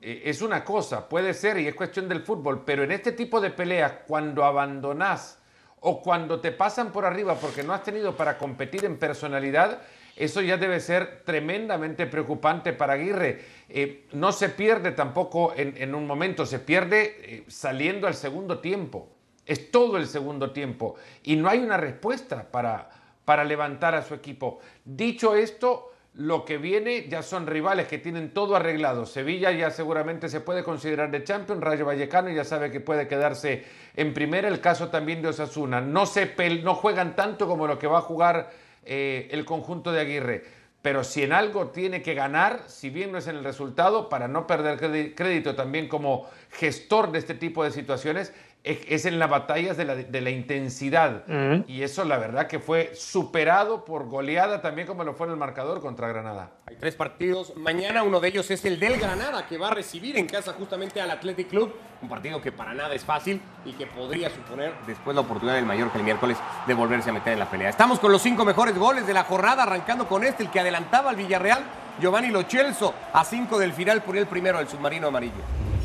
eh, 0.00 0.22
es 0.24 0.40
una 0.40 0.64
cosa, 0.64 1.06
puede 1.08 1.34
ser 1.34 1.58
y 1.58 1.66
es 1.66 1.74
cuestión 1.74 2.08
del 2.08 2.22
fútbol, 2.22 2.62
pero 2.64 2.82
en 2.84 2.92
este 2.92 3.12
tipo 3.12 3.40
de 3.40 3.50
peleas, 3.50 3.92
cuando 4.06 4.44
abandonás 4.44 5.39
o 5.80 6.02
cuando 6.02 6.40
te 6.40 6.52
pasan 6.52 6.92
por 6.92 7.04
arriba 7.04 7.34
porque 7.36 7.62
no 7.62 7.72
has 7.72 7.82
tenido 7.82 8.16
para 8.16 8.38
competir 8.38 8.84
en 8.84 8.98
personalidad, 8.98 9.80
eso 10.16 10.42
ya 10.42 10.56
debe 10.58 10.80
ser 10.80 11.22
tremendamente 11.24 12.06
preocupante 12.06 12.72
para 12.72 12.94
Aguirre. 12.94 13.42
Eh, 13.68 14.06
no 14.12 14.32
se 14.32 14.50
pierde 14.50 14.92
tampoco 14.92 15.54
en, 15.56 15.94
un 15.94 16.06
momento, 16.06 16.44
se 16.44 16.58
pierde 16.58 17.16
eh, 17.22 17.44
saliendo 17.48 18.06
al 18.06 18.14
segundo 18.14 18.58
tiempo. 18.58 19.08
Es 19.46 19.70
todo 19.70 19.96
el 19.96 20.06
segundo 20.06 20.52
tiempo 20.52 20.96
y 21.22 21.36
no 21.36 21.48
hay 21.48 21.60
una 21.60 21.76
respuesta 21.76 22.50
para, 22.50 22.90
para 23.24 23.44
levantar 23.44 23.94
a 23.94 24.02
su 24.02 24.14
equipo. 24.14 24.60
Dicho 24.84 25.34
esto, 25.34 25.89
lo 26.14 26.44
que 26.44 26.58
viene 26.58 27.06
ya 27.08 27.22
son 27.22 27.46
rivales 27.46 27.86
que 27.86 27.98
tienen 27.98 28.34
todo 28.34 28.56
arreglado. 28.56 29.06
Sevilla 29.06 29.52
ya 29.52 29.70
seguramente 29.70 30.28
se 30.28 30.40
puede 30.40 30.64
considerar 30.64 31.10
de 31.10 31.22
Champions, 31.22 31.62
Rayo 31.62 31.86
Vallecano 31.86 32.30
ya 32.30 32.44
sabe 32.44 32.70
que 32.70 32.80
puede 32.80 33.06
quedarse 33.06 33.64
en 33.96 34.12
primera, 34.12 34.48
el 34.48 34.60
caso 34.60 34.88
también 34.88 35.22
de 35.22 35.28
Osasuna. 35.28 35.80
No, 35.80 36.06
se 36.06 36.34
no 36.62 36.74
juegan 36.74 37.14
tanto 37.14 37.46
como 37.46 37.66
lo 37.66 37.78
que 37.78 37.86
va 37.86 37.98
a 37.98 38.02
jugar 38.02 38.50
eh, 38.84 39.28
el 39.30 39.44
conjunto 39.44 39.92
de 39.92 40.00
Aguirre. 40.00 40.44
Pero 40.82 41.04
si 41.04 41.22
en 41.22 41.32
algo 41.32 41.68
tiene 41.68 42.00
que 42.00 42.14
ganar, 42.14 42.62
si 42.66 42.88
bien 42.88 43.12
no 43.12 43.18
es 43.18 43.26
en 43.26 43.36
el 43.36 43.44
resultado, 43.44 44.08
para 44.08 44.28
no 44.28 44.46
perder 44.46 45.14
crédito 45.14 45.54
también 45.54 45.88
como 45.88 46.26
gestor 46.52 47.12
de 47.12 47.18
este 47.18 47.34
tipo 47.34 47.62
de 47.62 47.70
situaciones, 47.70 48.32
es, 48.62 49.06
en 49.06 49.18
las 49.18 49.30
batallas 49.30 49.76
de 49.76 49.84
la, 49.84 49.94
de 49.96 50.20
la 50.20 50.30
intensidad. 50.30 51.24
Y 51.66 51.82
eso 51.82 52.04
la 52.04 52.18
verdad 52.18 52.46
que 52.46 52.58
fue 52.58 52.92
superado 52.94 53.84
por 53.84 54.08
goleada 54.08 54.60
también 54.60 54.86
como 54.86 55.04
lo 55.04 55.14
fue 55.14 55.26
en 55.26 55.32
el 55.32 55.38
marcador 55.38 55.80
contra 55.80 56.08
Granada. 56.08 56.50
Hay 56.66 56.76
tres 56.76 56.94
partidos. 56.94 57.56
Mañana 57.56 58.02
uno 58.02 58.20
de 58.20 58.28
ellos 58.28 58.50
es 58.50 58.64
el 58.64 58.78
del 58.78 58.98
Granada, 58.98 59.46
que 59.46 59.58
va 59.58 59.68
a 59.68 59.74
recibir 59.74 60.16
en 60.16 60.26
casa 60.26 60.52
justamente 60.52 61.00
al 61.00 61.10
Athletic 61.10 61.48
Club. 61.48 61.74
Un 62.02 62.08
partido 62.08 62.40
que 62.40 62.52
para 62.52 62.74
nada 62.74 62.94
es 62.94 63.04
fácil 63.04 63.40
y 63.64 63.72
que 63.72 63.86
podría 63.86 64.30
suponer 64.30 64.72
después 64.86 65.14
la 65.14 65.22
oportunidad 65.22 65.56
del 65.56 65.66
Mallorca 65.66 65.98
el 65.98 66.04
miércoles 66.04 66.38
de 66.66 66.74
volverse 66.74 67.10
a 67.10 67.12
meter 67.12 67.32
en 67.34 67.38
la 67.38 67.50
pelea. 67.50 67.68
Estamos 67.68 67.98
con 67.98 68.12
los 68.12 68.22
cinco 68.22 68.44
mejores 68.44 68.76
goles 68.76 69.06
de 69.06 69.14
la 69.14 69.24
jornada, 69.24 69.64
arrancando 69.64 70.06
con 70.06 70.24
este, 70.24 70.42
el 70.42 70.50
que 70.50 70.60
adelantaba 70.60 71.10
al 71.10 71.16
Villarreal, 71.16 71.62
Giovanni 72.00 72.28
Lo 72.28 72.42
Celso, 72.42 72.94
a 73.12 73.24
cinco 73.24 73.58
del 73.58 73.72
final 73.72 74.02
por 74.02 74.16
el 74.16 74.26
primero 74.26 74.58
del 74.58 74.68
submarino 74.68 75.08
amarillo. 75.08 75.42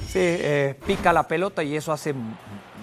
Sí, 0.07 0.19
eh, 0.21 0.79
pica 0.85 1.11
la 1.11 1.27
pelota 1.27 1.61
y 1.63 1.75
eso 1.75 1.91
hace 1.91 2.13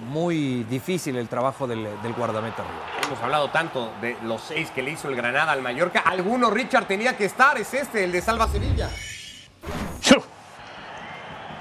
muy 0.03 0.65
difícil 0.65 1.17
el 1.17 1.29
trabajo 1.29 1.67
del, 1.67 1.89
del 2.03 2.13
guardameta 2.13 2.63
arriba. 2.63 3.07
Hemos 3.07 3.23
hablado 3.23 3.51
tanto 3.51 3.93
de 4.01 4.17
los 4.23 4.43
seis 4.43 4.71
que 4.71 4.83
le 4.83 4.91
hizo 4.93 5.09
el 5.09 5.17
Granada 5.17 5.53
al 5.53 5.63
Mallorca. 5.63 6.01
Alguno, 6.01 6.51
Richard, 6.51 6.87
tenía 6.87 7.17
que 7.17 7.25
estar, 7.25 7.57
es 7.59 7.73
este, 7.73 8.05
el 8.05 8.13
de 8.13 8.21
Salva 8.21 8.49
Sevilla. 8.49 8.91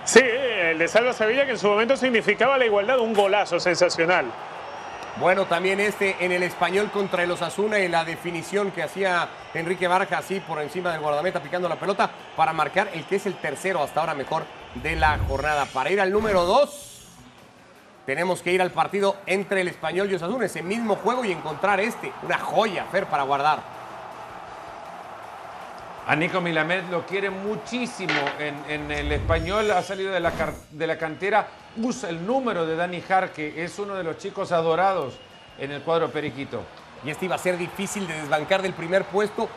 Sí, 0.03 0.19
el 0.19 0.79
de 0.79 0.87
Salva 0.87 1.13
Sevilla 1.13 1.45
que 1.45 1.51
en 1.51 1.59
su 1.59 1.67
momento 1.67 1.95
significaba 1.95 2.57
la 2.57 2.65
igualdad, 2.65 2.99
un 2.99 3.13
golazo 3.13 3.59
sensacional. 3.59 4.25
Bueno, 5.17 5.45
también 5.45 5.79
este 5.79 6.15
en 6.19 6.31
el 6.31 6.41
español 6.41 6.89
contra 6.89 7.23
el 7.23 7.31
Osasuna 7.31 7.79
y 7.79 7.87
la 7.87 8.03
definición 8.03 8.71
que 8.71 8.81
hacía 8.81 9.27
Enrique 9.53 9.87
Barja 9.87 10.17
así 10.17 10.39
por 10.39 10.61
encima 10.61 10.91
del 10.91 11.01
guardameta 11.01 11.41
picando 11.41 11.69
la 11.69 11.75
pelota 11.75 12.09
para 12.35 12.53
marcar 12.53 12.89
el 12.93 13.05
que 13.05 13.17
es 13.17 13.25
el 13.25 13.35
tercero 13.35 13.83
hasta 13.83 13.99
ahora 13.99 14.13
mejor 14.13 14.43
de 14.75 14.95
la 14.95 15.19
jornada. 15.27 15.65
Para 15.65 15.91
ir 15.91 16.01
al 16.01 16.11
número 16.11 16.45
dos, 16.45 16.90
tenemos 18.05 18.41
que 18.41 18.51
ir 18.51 18.61
al 18.61 18.71
partido 18.71 19.17
entre 19.25 19.61
el 19.61 19.67
español 19.67 20.11
y 20.11 20.15
Osasuna, 20.15 20.45
ese 20.45 20.63
mismo 20.63 20.95
juego 20.95 21.23
y 21.23 21.31
encontrar 21.31 21.79
este, 21.79 22.11
una 22.23 22.37
joya, 22.37 22.85
Fer, 22.85 23.05
para 23.05 23.23
guardar. 23.23 23.59
A 26.07 26.15
Nico 26.15 26.41
Milamed 26.41 26.85
lo 26.89 27.05
quiere 27.05 27.29
muchísimo 27.29 28.19
en, 28.39 28.55
en 28.67 28.91
el 28.91 29.11
español, 29.11 29.69
ha 29.71 29.83
salido 29.83 30.11
de 30.11 30.19
la, 30.19 30.33
de 30.71 30.87
la 30.87 30.97
cantera, 30.97 31.47
usa 31.77 32.09
el 32.09 32.25
número 32.25 32.65
de 32.65 32.75
Dani 32.75 33.01
Jarque, 33.01 33.63
es 33.63 33.77
uno 33.77 33.93
de 33.95 34.03
los 34.03 34.17
chicos 34.17 34.51
adorados 34.51 35.19
en 35.59 35.71
el 35.71 35.81
cuadro 35.81 36.09
periquito. 36.09 36.63
Y 37.05 37.11
este 37.11 37.25
iba 37.25 37.35
a 37.35 37.39
ser 37.39 37.57
difícil 37.57 38.07
de 38.07 38.15
desbancar 38.15 38.61
del 38.61 38.73
primer 38.73 39.05
puesto 39.05 39.47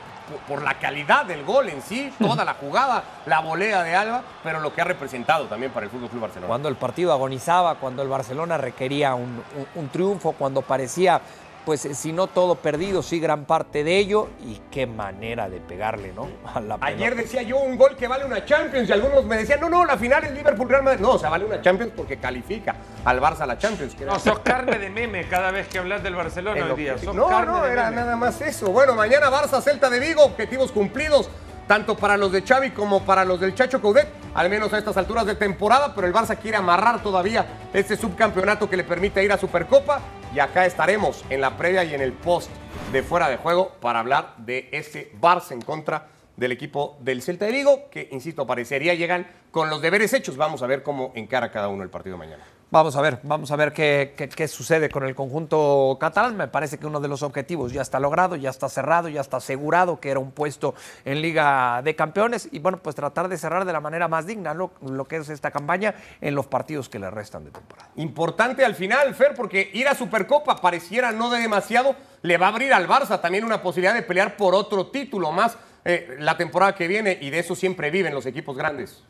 por, 0.48 0.62
la 0.62 0.74
calidad 0.78 1.24
del 1.24 1.44
gol 1.44 1.68
en 1.68 1.82
sí, 1.82 2.12
toda 2.18 2.44
la 2.44 2.54
jugada, 2.54 3.02
la 3.26 3.40
volea 3.40 3.82
de 3.82 3.94
Alba, 3.94 4.22
pero 4.42 4.60
lo 4.60 4.72
que 4.74 4.80
ha 4.80 4.84
representado 4.84 5.44
también 5.46 5.72
para 5.72 5.84
el 5.86 5.90
Fútbol 5.92 6.08
Club 6.08 6.22
Barcelona. 6.22 6.48
Cuando 6.48 6.68
el 6.68 6.76
partido 6.76 7.12
agonizaba, 7.12 7.74
cuando 7.76 8.02
el 8.02 8.08
Barcelona 8.08 8.56
requería 8.58 9.14
un- 9.14 9.42
un 9.74 9.88
triunfo, 9.88 10.32
cuando 10.32 10.62
parecía, 10.62 11.20
pues 11.64 11.80
si 11.92 12.12
no 12.12 12.26
todo 12.26 12.56
perdido, 12.56 13.02
sí 13.02 13.18
gran 13.20 13.44
parte 13.46 13.84
de 13.84 13.96
ello. 13.98 14.28
Y 14.44 14.60
qué 14.70 14.86
manera 14.86 15.48
de 15.48 15.60
pegarle, 15.60 16.12
¿no? 16.12 16.28
A 16.54 16.60
la 16.60 16.76
Ayer 16.80 17.10
pelota. 17.10 17.22
decía 17.22 17.42
yo 17.42 17.58
un 17.58 17.76
gol 17.76 17.96
que 17.96 18.06
vale 18.06 18.24
una 18.24 18.44
Champions 18.44 18.88
y 18.88 18.92
algunos 18.92 19.24
me 19.24 19.36
decían, 19.36 19.60
no, 19.60 19.68
no, 19.70 19.84
la 19.84 19.96
final 19.96 20.24
es 20.24 20.32
Liverpool 20.32 20.68
Real 20.68 20.82
Madrid. 20.82 21.00
No, 21.00 21.12
o 21.12 21.18
sea, 21.18 21.30
vale 21.30 21.44
una 21.44 21.62
Champions 21.62 21.92
porque 21.96 22.18
califica 22.18 22.76
al 23.04 23.20
Barça 23.20 23.40
a 23.40 23.46
la 23.46 23.56
Champions. 23.58 23.94
que 23.94 24.04
era- 24.04 24.12
No, 24.12 24.18
sos 24.18 24.38
carne 24.40 24.78
de 24.78 24.90
meme 24.90 25.26
cada 25.28 25.50
vez 25.50 25.66
que 25.68 25.78
hablas 25.78 26.02
del 26.02 26.14
Barcelona 26.14 26.66
hoy 26.70 26.76
día. 26.76 26.98
sos 26.98 27.14
No, 27.14 27.28
carne 27.28 27.52
no, 27.52 27.62
de 27.64 27.72
era 27.72 27.84
meme. 27.90 27.96
nada 28.02 28.16
más 28.16 28.40
eso. 28.42 28.70
Bueno, 28.70 28.94
mañana 28.94 29.30
Barça 29.30 29.62
Celta 29.62 29.88
de 29.88 30.00
Vigo, 30.00 30.22
objetivos 30.24 30.70
cumplidos, 30.70 31.30
tanto 31.66 31.96
para 31.96 32.18
los 32.18 32.30
de 32.30 32.42
Xavi 32.42 32.72
como 32.72 33.04
para 33.06 33.24
los 33.24 33.40
del 33.40 33.54
Chacho 33.54 33.80
Coudet, 33.80 34.06
al 34.34 34.50
menos 34.50 34.70
a 34.74 34.78
estas 34.78 34.98
alturas 34.98 35.24
de 35.24 35.34
temporada, 35.34 35.94
pero 35.94 36.06
el 36.06 36.12
Barça 36.12 36.36
quiere 36.36 36.58
amarrar 36.58 37.02
todavía 37.02 37.46
este 37.72 37.96
subcampeonato 37.96 38.68
que 38.68 38.76
le 38.76 38.84
permite 38.84 39.24
ir 39.24 39.32
a 39.32 39.38
Supercopa 39.38 39.98
y 40.34 40.40
acá 40.40 40.66
estaremos 40.66 41.24
en 41.30 41.40
la 41.40 41.56
previa 41.56 41.84
y 41.84 41.94
en 41.94 42.00
el 42.00 42.12
post 42.12 42.50
de 42.92 43.02
fuera 43.02 43.28
de 43.28 43.36
juego 43.36 43.72
para 43.80 44.00
hablar 44.00 44.34
de 44.38 44.68
ese 44.72 45.12
Barça 45.20 45.52
en 45.52 45.62
contra 45.62 46.08
del 46.36 46.50
equipo 46.50 46.96
del 47.00 47.22
Celta 47.22 47.44
de 47.44 47.52
Vigo, 47.52 47.88
que, 47.90 48.08
insisto, 48.10 48.44
parecería 48.44 48.94
llegan 48.94 49.28
con 49.52 49.70
los 49.70 49.80
deberes 49.80 50.12
hechos. 50.12 50.36
Vamos 50.36 50.62
a 50.62 50.66
ver 50.66 50.82
cómo 50.82 51.12
encara 51.14 51.52
cada 51.52 51.68
uno 51.68 51.84
el 51.84 51.90
partido 51.90 52.16
mañana. 52.16 52.42
Vamos 52.74 52.96
a 52.96 53.00
ver, 53.02 53.20
vamos 53.22 53.52
a 53.52 53.56
ver 53.56 53.72
qué, 53.72 54.14
qué- 54.16 54.48
sucede 54.48 54.88
con 54.88 55.04
el 55.04 55.14
conjunto 55.14 55.96
catalán. 56.00 56.36
Me 56.36 56.48
parece 56.48 56.76
que 56.76 56.88
uno 56.88 56.98
de 56.98 57.06
los 57.06 57.22
objetivos 57.22 57.72
ya 57.72 57.82
está 57.82 58.00
logrado, 58.00 58.34
ya 58.34 58.50
está 58.50 58.68
cerrado, 58.68 59.08
ya 59.08 59.20
está 59.20 59.36
asegurado 59.36 60.00
que 60.00 60.10
era 60.10 60.18
un 60.18 60.32
puesto 60.32 60.74
en 61.04 61.22
Liga 61.22 61.82
de 61.84 61.94
Campeones. 61.94 62.48
Y 62.50 62.58
bueno, 62.58 62.78
pues 62.82 62.96
tratar 62.96 63.28
de 63.28 63.38
cerrar 63.38 63.64
de 63.64 63.72
la 63.72 63.78
manera 63.78 64.08
más 64.08 64.26
digna 64.26 64.54
lo, 64.54 64.72
lo 64.82 65.04
que 65.04 65.18
es 65.18 65.28
esta 65.28 65.52
campaña 65.52 65.94
en 66.20 66.34
los 66.34 66.48
partidos 66.48 66.88
que 66.88 66.98
le 66.98 67.08
restan 67.10 67.44
de 67.44 67.52
temporada. 67.52 67.90
Importante 67.94 68.64
al 68.64 68.74
final, 68.74 69.14
Fer, 69.14 69.34
porque 69.36 69.70
ir 69.72 69.86
a 69.86 69.94
Supercopa 69.94 70.56
pareciera 70.60 71.12
no 71.12 71.30
de 71.30 71.38
demasiado, 71.38 71.94
le 72.22 72.38
va 72.38 72.46
a 72.46 72.48
abrir 72.48 72.72
al 72.72 72.88
Barça 72.88 73.20
también 73.20 73.44
una 73.44 73.62
posibilidad 73.62 73.94
de 73.94 74.02
pelear 74.02 74.36
por 74.36 74.52
otro 74.52 74.88
título 74.88 75.30
más 75.30 75.56
eh, 75.84 76.16
la 76.18 76.36
temporada 76.36 76.74
que 76.74 76.88
viene 76.88 77.18
y 77.20 77.30
de 77.30 77.38
eso 77.38 77.54
siempre 77.54 77.92
viven 77.92 78.14
los 78.14 78.26
equipos 78.26 78.56
grandes. 78.56 79.04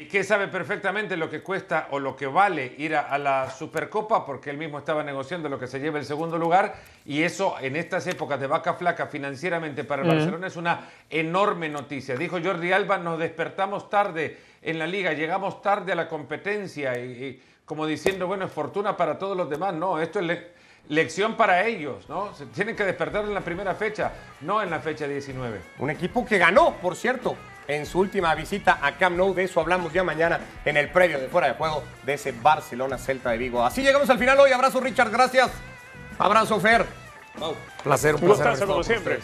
Y 0.00 0.06
que 0.06 0.24
sabe 0.24 0.48
perfectamente 0.48 1.14
lo 1.14 1.28
que 1.28 1.42
cuesta 1.42 1.88
o 1.90 1.98
lo 1.98 2.16
que 2.16 2.26
vale 2.26 2.74
ir 2.78 2.96
a, 2.96 3.02
a 3.02 3.18
la 3.18 3.50
Supercopa, 3.50 4.24
porque 4.24 4.48
él 4.48 4.56
mismo 4.56 4.78
estaba 4.78 5.04
negociando 5.04 5.46
lo 5.50 5.58
que 5.58 5.66
se 5.66 5.78
lleva 5.78 5.98
el 5.98 6.06
segundo 6.06 6.38
lugar, 6.38 6.74
y 7.04 7.22
eso 7.22 7.56
en 7.60 7.76
estas 7.76 8.06
épocas 8.06 8.40
de 8.40 8.46
vaca 8.46 8.72
flaca 8.72 9.08
financieramente 9.08 9.84
para 9.84 10.00
el. 10.00 10.08
Barcelona 10.08 10.46
es 10.46 10.56
una 10.56 10.88
enorme 11.10 11.68
noticia. 11.68 12.16
Dijo 12.16 12.38
Jordi 12.42 12.72
Alba, 12.72 12.96
nos 12.96 13.18
despertamos 13.18 13.90
tarde 13.90 14.38
en 14.62 14.78
la 14.78 14.86
liga, 14.86 15.12
llegamos 15.12 15.60
tarde 15.60 15.92
a 15.92 15.94
la 15.96 16.08
competencia, 16.08 16.98
y, 16.98 17.02
y 17.24 17.42
como 17.66 17.84
diciendo, 17.86 18.26
bueno, 18.26 18.46
es 18.46 18.52
fortuna 18.52 18.96
para 18.96 19.18
todos 19.18 19.36
los 19.36 19.50
demás. 19.50 19.74
No, 19.74 20.00
esto 20.00 20.20
es 20.20 20.24
le- 20.24 20.48
lección 20.88 21.36
para 21.36 21.66
ellos, 21.66 22.08
¿no? 22.08 22.32
Se 22.34 22.46
tienen 22.46 22.74
que 22.74 22.84
despertar 22.84 23.26
en 23.26 23.34
la 23.34 23.42
primera 23.42 23.74
fecha, 23.74 24.12
no 24.40 24.62
en 24.62 24.70
la 24.70 24.80
fecha 24.80 25.06
19. 25.06 25.60
Un 25.78 25.90
equipo 25.90 26.24
que 26.24 26.38
ganó, 26.38 26.72
por 26.76 26.96
cierto, 26.96 27.36
en 27.74 27.86
su 27.86 28.00
última 28.00 28.34
visita 28.34 28.78
a 28.82 28.92
Camp 28.96 29.16
Nou. 29.16 29.34
De 29.34 29.44
eso 29.44 29.60
hablamos 29.60 29.92
ya 29.92 30.02
mañana 30.04 30.40
en 30.64 30.76
el 30.76 30.88
previo 30.90 31.18
de 31.20 31.28
fuera 31.28 31.48
de 31.48 31.54
juego 31.54 31.84
de 32.04 32.14
ese 32.14 32.32
Barcelona 32.32 32.98
Celta 32.98 33.30
de 33.30 33.38
Vigo. 33.38 33.64
Así 33.64 33.82
llegamos 33.82 34.08
al 34.10 34.18
final 34.18 34.38
hoy. 34.40 34.52
Abrazo, 34.52 34.80
Richard. 34.80 35.10
Gracias. 35.10 35.50
Abrazo, 36.18 36.58
Fer. 36.60 36.84
Placer, 37.82 38.14
un 38.16 38.22
Un 38.22 38.26
placer. 38.26 38.46
gustazo 38.46 38.50
haber 38.50 38.66
como 38.66 38.82
siempre. 38.82 39.20